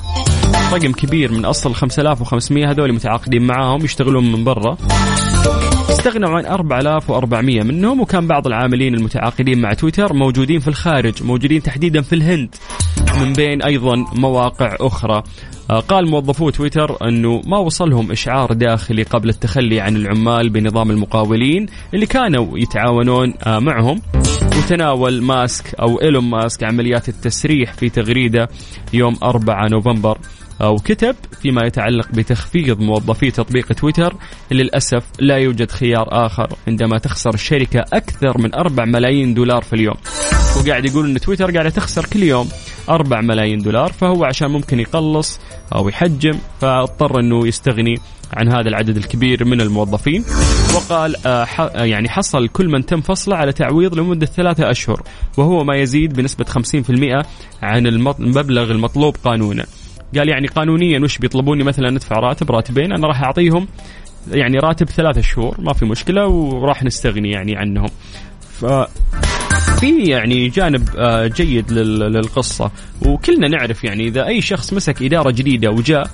رقم 0.73 0.92
كبير 0.92 1.33
من 1.33 1.45
أصل 1.45 1.75
5500 1.75 2.71
هذول 2.71 2.92
متعاقدين 2.92 3.42
معاهم 3.42 3.85
يشتغلون 3.85 4.33
من 4.33 4.45
برا. 4.45 4.77
استغنوا 5.90 6.31
عن 6.31 6.47
4400 6.47 7.62
منهم 7.62 8.01
وكان 8.01 8.27
بعض 8.27 8.47
العاملين 8.47 8.95
المتعاقدين 8.95 9.61
مع 9.61 9.73
تويتر 9.73 10.12
موجودين 10.12 10.61
في 10.61 10.69
الخارج 10.69 11.23
موجودين 11.23 11.62
تحديدا 11.62 12.03
في 12.03 12.14
الهند 12.14 12.55
من 13.21 13.33
بين 13.33 13.62
أيضا 13.62 14.05
مواقع 14.12 14.77
أخرى. 14.81 15.23
آه، 15.71 15.81
قال 15.81 16.11
موظفو 16.11 16.51
تويتر 16.51 17.09
أنه 17.09 17.40
ما 17.47 17.59
وصلهم 17.59 18.11
إشعار 18.11 18.53
داخلي 18.53 19.03
قبل 19.03 19.29
التخلي 19.29 19.81
عن 19.81 19.97
العمال 19.97 20.49
بنظام 20.49 20.90
المقاولين 20.90 21.66
اللي 21.95 22.07
كانوا 22.07 22.59
يتعاونون 22.59 23.35
آه، 23.47 23.59
معهم. 23.59 24.01
وتناول 24.59 25.23
ماسك 25.23 25.75
أو 25.75 26.01
إيلون 26.03 26.25
ماسك 26.25 26.64
عمليات 26.64 27.09
التسريح 27.09 27.73
في 27.73 27.88
تغريدة 27.88 28.49
يوم 28.92 29.16
4 29.23 29.69
نوفمبر. 29.69 30.19
وكتب 30.61 31.16
فيما 31.42 31.66
يتعلق 31.66 32.09
بتخفيض 32.12 32.81
موظفي 32.81 33.31
تطبيق 33.31 33.73
تويتر 33.73 34.16
للأسف 34.51 35.05
لا 35.21 35.37
يوجد 35.37 35.71
خيار 35.71 36.27
آخر 36.27 36.49
عندما 36.69 36.99
تخسر 36.99 37.35
الشركة 37.35 37.85
أكثر 37.92 38.38
من 38.38 38.55
4 38.55 38.85
ملايين 38.85 39.35
دولار 39.35 39.62
في 39.62 39.73
اليوم. 39.73 39.97
وقاعد 40.57 40.85
يقول 40.85 41.11
أن 41.11 41.21
تويتر 41.21 41.51
قاعدة 41.51 41.71
تخسر 41.71 42.07
كل 42.07 42.23
يوم 42.23 42.49
4 42.88 43.21
ملايين 43.21 43.59
دولار 43.59 43.92
فهو 43.92 44.25
عشان 44.25 44.51
ممكن 44.51 44.81
يقلص 44.81 45.40
أو 45.75 45.88
يحجم 45.88 46.38
فاضطر 46.61 47.21
أنه 47.21 47.47
يستغني 47.47 47.95
عن 48.33 48.49
هذا 48.49 48.69
العدد 48.69 48.97
الكبير 48.97 49.45
من 49.45 49.61
الموظفين. 49.61 50.25
وقال 50.75 51.27
آه، 51.27 51.47
يعني 51.75 52.09
حصل 52.09 52.49
كل 52.49 52.69
من 52.69 52.87
تم 52.87 53.01
فصله 53.01 53.37
على 53.37 53.53
تعويض 53.53 53.99
لمدة 53.99 54.27
ثلاثة 54.27 54.71
أشهر 54.71 55.03
وهو 55.37 55.64
ما 55.64 55.77
يزيد 55.77 56.12
بنسبة 56.12 56.45
50% 56.45 57.27
عن 57.62 57.87
المبلغ 57.87 58.71
المطلوب 58.71 59.16
قانونا. 59.25 59.66
قال 60.19 60.29
يعني 60.29 60.47
قانونيا 60.47 61.01
وش 61.01 61.19
بيطلبوني 61.19 61.64
مثلا 61.64 61.90
ندفع 61.90 62.19
راتب 62.19 62.51
راتبين 62.51 62.92
أنا 62.92 63.07
راح 63.07 63.23
أعطيهم 63.23 63.69
يعني 64.31 64.59
راتب 64.59 64.88
ثلاثة 64.88 65.21
شهور 65.21 65.61
ما 65.61 65.73
في 65.73 65.85
مشكلة 65.85 66.27
وراح 66.27 66.83
نستغني 66.83 67.31
يعني 67.31 67.57
عنهم. 67.57 67.88
ف 68.61 68.64
في 69.81 70.05
يعني 70.05 70.49
جانب 70.49 70.88
آه، 70.97 71.27
جيد 71.27 71.73
للقصة 71.73 72.71
وكلنا 73.03 73.49
نعرف 73.49 73.85
يعني 73.85 74.09
إذا 74.09 74.27
أي 74.27 74.40
شخص 74.40 74.73
مسك 74.73 75.03
إدارة 75.03 75.31
جديدة 75.31 75.71
وجاء 75.71 76.11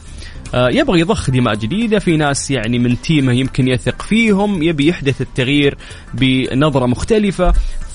آه، 0.54 0.68
يبغى 0.70 1.00
يضخ 1.00 1.30
دماء 1.30 1.54
جديدة 1.54 1.98
في 1.98 2.16
ناس 2.16 2.50
يعني 2.50 2.78
من 2.78 3.00
تيمة 3.00 3.32
يمكن 3.32 3.68
يثق 3.68 4.02
فيهم 4.02 4.62
يبي 4.62 4.86
يحدث 4.86 5.20
التغيير 5.20 5.76
بنظرة 6.14 6.86
مختلفة. 6.86 7.52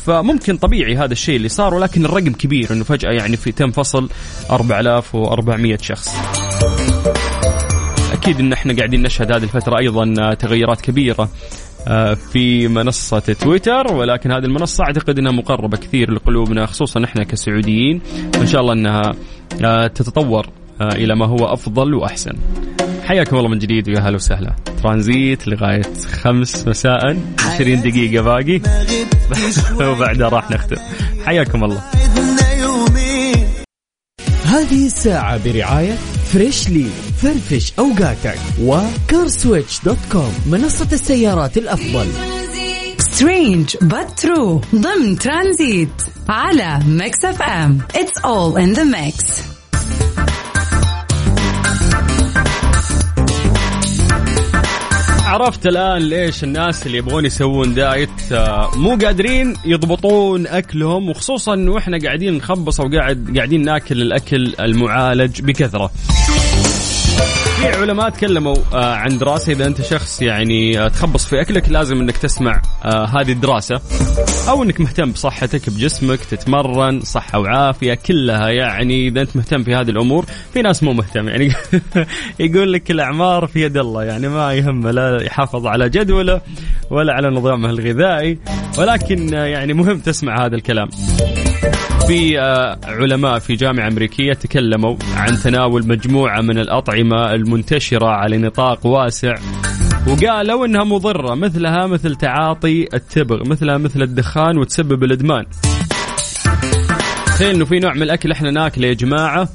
فممكن 0.07 0.57
طبيعي 0.57 0.97
هذا 0.97 1.11
الشيء 1.11 1.35
اللي 1.35 1.49
صار 1.49 1.73
ولكن 1.73 2.05
الرقم 2.05 2.33
كبير 2.33 2.73
إنه 2.73 2.83
فجأة 2.83 3.11
يعني 3.11 3.37
في 3.37 3.51
تم 3.51 3.71
فصل 3.71 4.09
4400 4.51 5.77
شخص. 5.81 6.15
أكيد 8.13 8.39
إن 8.39 8.53
إحنا 8.53 8.75
قاعدين 8.75 9.01
نشهد 9.01 9.31
هذه 9.31 9.43
الفترة 9.43 9.79
أيضا 9.79 10.33
تغيرات 10.33 10.81
كبيرة 10.81 11.29
آه، 11.87 12.13
في 12.13 12.67
منصة 12.67 13.19
تويتر 13.19 13.93
ولكن 13.93 14.31
هذه 14.31 14.45
المنصة 14.45 14.83
أعتقد 14.83 15.19
أنها 15.19 15.31
مقربة 15.31 15.77
كثير 15.77 16.11
لقلوبنا 16.11 16.65
خصوصا 16.65 17.03
إحنا 17.03 17.23
كسعوديين. 17.23 18.01
إن 18.41 18.45
شاء 18.45 18.61
الله 18.61 18.73
أنها 18.73 19.15
آه، 19.65 19.87
تتطور 19.87 20.47
آه، 20.81 20.95
إلى 20.95 21.15
ما 21.15 21.25
هو 21.25 21.45
أفضل 21.45 21.93
وأحسن. 21.93 22.33
حياكم 23.07 23.37
الله 23.37 23.49
من 23.49 23.59
جديد 23.59 23.89
ويا 23.89 23.99
هلا 23.99 24.15
وسهلا. 24.15 24.55
ترانزيت 24.83 25.47
لغاية 25.47 25.81
خمس 26.21 26.67
مساء 26.67 27.17
20 27.39 27.81
دقيقة 27.81 28.23
باقي. 28.23 28.61
وبعدها 29.91 30.29
راح 30.29 30.51
نختم. 30.51 30.75
حياكم 31.25 31.63
الله. 31.63 31.81
هذه 34.45 34.85
الساعة 34.85 35.43
برعاية 35.43 35.93
فريشلي 36.33 36.87
فرفش 37.21 37.73
أوقاتك 37.79 38.39
و 38.61 38.74
CarSwitch 38.74 39.83
dot 39.85 39.97
com 40.11 40.33
منصة 40.51 40.87
السيارات 40.91 41.57
الأفضل. 41.57 42.07
strange 42.99 43.77
but 43.77 44.25
true 44.25 44.75
ضمن 44.75 45.17
ترانزيت 45.19 45.89
على 46.29 46.79
Mix 46.87 47.25
FM. 47.25 47.79
It's 47.93 48.21
all 48.23 48.57
in 48.57 48.79
the 48.79 48.85
mix. 48.85 49.56
عرفت 55.27 55.67
الآن 55.67 56.01
ليش 56.01 56.43
الناس 56.43 56.87
اللي 56.87 56.97
يبغون 56.97 57.25
يسوون 57.25 57.73
diet 57.73 58.31
آه، 58.31 58.71
مو 58.75 58.89
قادرين 58.95 59.53
يضبطون 59.65 60.47
أكلهم 60.47 61.09
وخصوصا 61.09 61.55
وإحنا 61.55 61.99
قاعدين 62.03 62.33
نخبص 62.33 62.79
أو 62.79 62.89
قاعد 62.89 63.33
قاعدين 63.35 63.61
ناكل 63.61 64.01
الأكل 64.01 64.53
المعالج 64.59 65.41
بكثرة. 65.41 65.91
في 67.57 67.67
علماء 67.67 68.09
تكلموا 68.09 68.55
آه، 68.73 68.93
عن 68.95 69.17
دراسة. 69.17 69.51
إذا 69.51 69.67
أنت 69.67 69.81
شخص 69.81 70.21
يعني 70.21 70.79
آه، 70.79 70.87
تخبص 70.87 71.25
في 71.25 71.41
أكلك 71.41 71.69
لازم 71.69 71.97
إنك 72.01 72.17
تسمع 72.17 72.61
آه، 72.85 73.05
هذه 73.05 73.31
الدراسة. 73.31 73.81
أو 74.49 74.63
إنك 74.63 74.81
مهتم 74.81 75.11
بصحتك 75.11 75.69
بجسمك 75.69 76.19
تتمرن 76.19 77.01
صحة 77.01 77.39
وعافية 77.39 77.93
كلها 77.93 78.49
يعني 78.49 79.07
إذا 79.07 79.21
أنت 79.21 79.35
مهتم 79.35 79.63
في 79.63 79.75
هذه 79.75 79.89
الأمور 79.89 80.25
في 80.53 80.61
ناس 80.61 80.83
مو 80.83 80.93
مهتم. 80.93 81.27
يعني 81.27 81.51
يقول 82.39 82.73
لك 82.73 82.91
الأعمار 82.91 83.47
في 83.47 83.61
يد 83.61 83.77
الله 83.77 84.03
يعني 84.03 84.27
ما 84.27 84.53
يهمه 84.53 84.91
لا 84.91 85.23
يحافظ 85.23 85.67
على 85.67 85.89
جدوله 85.89 86.41
ولا 86.89 87.13
على 87.13 87.27
نظامه 87.29 87.69
الغذائي. 87.69 88.37
ولكن 88.77 89.33
يعني 89.33 89.73
مهم 89.73 89.99
تسمع 89.99 90.45
هذا 90.45 90.55
الكلام. 90.55 90.89
في 92.07 92.39
آه، 92.39 92.79
علماء 92.83 93.39
في 93.39 93.55
جامعة 93.55 93.87
أمريكية 93.87 94.33
تكلموا 94.33 94.95
عن 95.15 95.37
تناول 95.37 95.87
مجموعة 95.87 96.41
من 96.41 96.57
الأطعمة 96.57 97.31
المنتشرة 97.33 98.07
على 98.07 98.37
نطاق 98.37 98.85
واسع. 98.85 99.35
وقالوا 100.07 100.65
إنها 100.65 100.83
مضرة 100.83 101.35
مثلها 101.35 101.87
مثل 101.87 102.15
تعاطي 102.15 102.87
التبغ 102.93 103.49
مثلها 103.49 103.77
مثل 103.77 104.01
الدخان 104.01 104.57
وتسبب 104.57 105.03
الإدمان. 105.03 105.45
تخيل 107.25 107.55
إنه 107.55 107.65
في 107.65 107.79
نوع 107.79 107.93
من 107.93 108.03
الأكل 108.03 108.31
إحنا 108.31 108.51
ناكله 108.51 108.87
يا 108.87 108.93
جماعة 108.93 109.49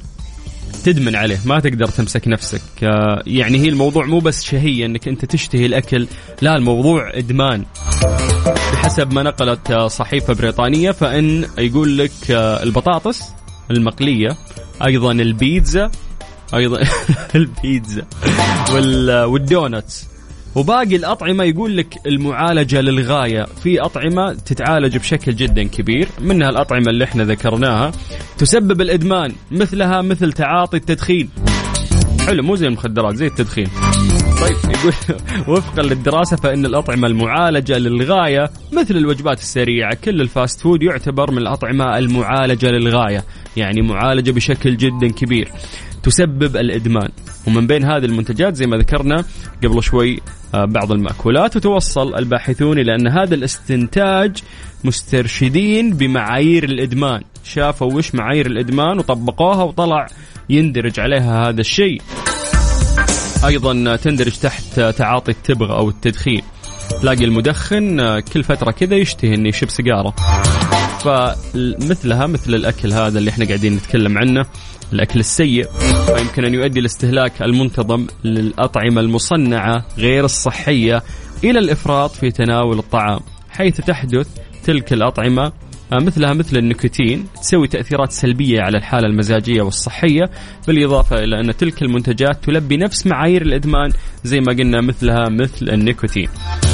تدمن 0.85 1.15
عليه 1.15 1.39
ما 1.45 1.59
تقدر 1.59 1.85
تمسك 1.85 2.27
نفسك. 2.27 2.83
آه، 2.83 3.23
يعني 3.27 3.59
هي 3.59 3.69
الموضوع 3.69 4.05
مو 4.05 4.19
بس 4.19 4.43
شهية 4.43 4.85
إنك 4.85 5.07
أنت 5.07 5.25
تشتهي 5.25 5.65
الأكل 5.65 6.07
لا 6.41 6.55
الموضوع 6.55 7.11
إدمان. 7.17 7.63
بحسب 8.83 9.13
ما 9.13 9.23
نقلت 9.23 9.73
صحيفة 9.73 10.33
بريطانية 10.33 10.91
فإن 10.91 11.45
يقول 11.57 11.97
لك 11.97 12.11
آه، 12.31 12.63
البطاطس 12.63 13.23
المقلية 13.71 14.37
أيضا 14.85 15.11
البيتزا 15.11 15.91
أيضا 16.53 16.79
البيتزا 17.35 18.05
وال 19.25 19.43
donuts. 19.43 20.07
وباقي 20.55 20.95
الأطعمة 20.95 21.43
يقول 21.43 21.77
لك 21.77 21.95
المعالجة 22.05 22.81
للغاية. 22.81 23.45
في 23.63 23.81
أطعمة 23.81 24.33
تتعالج 24.33 24.97
بشكل 24.97 25.35
جدا 25.35 25.63
كبير 25.63 26.07
منها 26.21 26.49
الأطعمة 26.49 26.89
اللي 26.89 27.03
إحنا 27.03 27.23
ذكرناها. 27.23 27.91
تسبب 28.37 28.81
الإدمان 28.81 29.33
مثلها 29.51 30.01
مثل 30.01 30.33
تعاطي 30.33 30.77
التدخين. 30.77 31.29
حلو 32.27 32.43
مو 32.43 32.55
زي 32.55 32.67
المخدرات 32.67 33.15
زي 33.15 33.27
التدخين. 33.27 33.67
طيب. 34.43 34.57
يقول 34.75 34.93
وفقا 35.47 35.81
للدراسة 35.81 36.37
فإن 36.37 36.65
الأطعمة 36.65 37.07
المعالجة 37.07 37.77
للغاية 37.77 38.49
مثل 38.73 38.97
الوجبات 38.97 39.39
السريعة 39.39 39.93
كل 40.03 40.21
ال 40.21 40.29
fast 40.29 40.61
food 40.61 40.83
يعتبر 40.83 41.31
من 41.31 41.37
الأطعمة 41.37 41.97
المعالجة 41.97 42.67
للغاية 42.67 43.23
يعني 43.57 43.81
معالجة 43.81 44.31
بشكل 44.31 44.77
جدا 44.77 45.07
كبير 45.07 45.51
تسبب 46.03 46.57
الإدمان. 46.57 47.09
ومن 47.47 47.67
بين 47.67 47.83
هذه 47.83 48.05
المنتجات 48.05 48.55
زي 48.55 48.65
ما 48.65 48.77
ذكرنا 48.77 49.23
قبل 49.63 49.83
شوي 49.83 50.19
آه، 50.55 50.65
بعض 50.65 50.91
المأكولات 50.91 51.55
وتوصل 51.55 52.15
الباحثون 52.15 52.79
إلى 52.79 52.95
أن 52.95 53.07
هذا 53.07 53.35
الاستنتاج 53.35 54.37
مسترشدين 54.83 55.93
بمعايير 55.93 56.63
الإدمان. 56.63 57.21
شافوا 57.43 57.93
وش 57.93 58.15
معايير 58.15 58.45
الإدمان 58.45 58.99
وطبقوها 58.99 59.63
وطلع 59.63 60.07
يندرج 60.49 60.99
عليها 60.99 61.49
هذا 61.49 61.61
الشيء. 61.61 62.01
أيضا 63.45 63.95
تندرج 63.95 64.31
تحت 64.31 64.79
تعاطي 64.79 65.31
التبغ 65.31 65.77
أو 65.77 65.89
التدخين. 65.89 66.41
تلاقي 67.01 67.25
المدخن 67.25 68.19
كل 68.19 68.43
فترة 68.43 68.71
كذا 68.71 68.95
يشتهي 68.95 69.35
إنه 69.35 69.49
يشب 69.49 69.69
سيجارة. 69.69 70.15
فمثلها 70.99 72.27
مثل 72.27 72.55
الأكل 72.55 72.93
هذا 72.93 73.19
اللي 73.19 73.29
إحنا 73.29 73.45
قاعدين 73.45 73.73
نتكلم 73.75 74.17
عنه 74.17 74.45
الأكل 74.93 75.19
السيء. 75.19 75.67
ويمكن 76.13 76.45
أن 76.45 76.53
يؤدي 76.53 76.79
الاستهلاك 76.79 77.41
المنتظم 77.41 78.07
للأطعمة 78.23 79.01
المصنعة 79.01 79.85
غير 79.97 80.25
الصحية 80.25 81.03
إلى 81.43 81.59
الإفراط 81.59 82.11
في 82.11 82.31
تناول 82.31 82.79
الطعام 82.79 83.19
حيث 83.49 83.81
تحدث 83.81 84.27
تلك 84.63 84.93
الأطعمة 84.93 85.45
آه، 85.45 85.53
مثلها 85.99 86.33
مثل 86.33 86.57
النيكوتين 86.57 87.25
تسوي 87.41 87.67
تأثيرات 87.67 88.11
سلبية 88.11 88.61
على 88.61 88.77
الحالة 88.77 89.07
المزاجية 89.07 89.61
والصحية 89.61 90.29
بالإضافة 90.67 91.23
إلى 91.23 91.39
أن 91.39 91.57
تلك 91.57 91.81
المنتجات 91.81 92.43
تلبي 92.45 92.77
نفس 92.77 93.07
معايير 93.07 93.41
الإدمان 93.41 93.89
زي 94.23 94.39
ما 94.39 94.53
قلنا 94.53 94.81
مثلها 94.81 95.29
مثل 95.29 95.69
النيكوتين. 95.69 96.29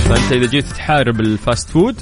فأنت 0.10 0.32
إذا 0.32 0.46
جيت 0.46 0.66
تحارب 0.66 1.20
ال 1.20 1.30
fast 1.30 1.70
food 1.70 1.96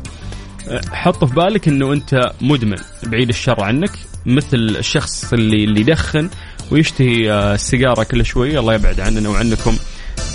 حط 0.91 1.25
في 1.25 1.35
بالك 1.35 1.67
إنه 1.67 1.93
أنت 1.93 2.31
مدمن 2.41 2.77
بعيد 3.03 3.29
الشر 3.29 3.63
عنك 3.63 3.91
مثل 4.25 4.57
الشخص 4.57 5.33
اللي 5.33 5.63
اللي 5.63 5.81
يدخن 5.81 6.29
ويشتهي 6.71 7.31
آه، 7.31 7.53
السيجارة 7.53 8.03
كل 8.03 8.25
شوي 8.25 8.59
الله 8.59 8.73
يبعد 8.73 8.99
عننا 8.99 9.29
وعنكم 9.29 9.77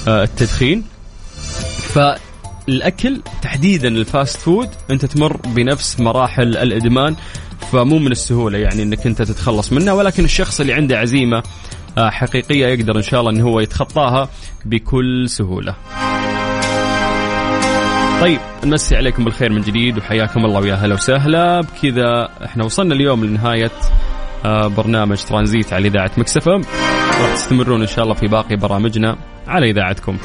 آه، 0.09 0.23
التدخين. 0.23 0.85
فالاكل 2.67 3.21
تحديدا 3.43 3.89
ال 3.89 3.98
fast 3.98 4.37
food 4.41 4.69
أنت 4.91 5.05
تمر 5.05 5.37
بنفس 5.37 6.01
مراحل 6.01 6.57
الإدمان 6.57 7.17
فمو 7.73 7.99
من 7.99 8.13
السهولة 8.13 8.59
يعني 8.59 8.83
إنك 8.83 9.07
أنت 9.07 9.23
تتخلص 9.23 9.73
منه 9.73 9.95
ولكن 9.95 10.25
الشخص 10.25 10.61
اللي 10.61 10.73
عنده 10.73 10.99
عزيمة 10.99 11.43
آه، 11.99 12.11
حقيقية 12.11 12.67
يقدر 12.67 12.97
إن 12.97 13.03
شاء 13.03 13.21
الله 13.21 13.31
انه 13.33 13.45
هو 13.45 13.61
يتخطاها 13.61 14.29
بكل 14.65 15.29
سهولة. 15.29 15.75
طيب 18.21 18.41
نمسي 18.65 18.97
عليكم 18.97 19.25
بالخير 19.25 19.53
من 19.53 19.61
جديد 19.61 19.99
وحياكم 19.99 20.45
الله 20.45 20.61
ويا 20.61 20.75
هلا 20.75 20.95
وسهلا. 20.95 21.61
بكذا 21.61 22.29
إحنا 22.45 22.65
وصلنا 22.65 22.95
اليوم 22.95 23.25
لنهاية 23.25 23.71
آه، 24.45 24.67
برنامج 24.67 25.17
ترانزيت 25.17 25.73
على 25.73 25.89
إذاعة 25.89 26.11
مكسفه 26.17 26.53
راح 27.21 27.35
تستمرون 27.35 27.81
إن 27.81 27.87
شاء 27.87 28.05
الله 28.05 28.15
في 28.15 28.27
باقي 28.27 28.57
برامجنا 28.57 29.17
على 29.47 29.71
إذاعتكم. 29.71 30.19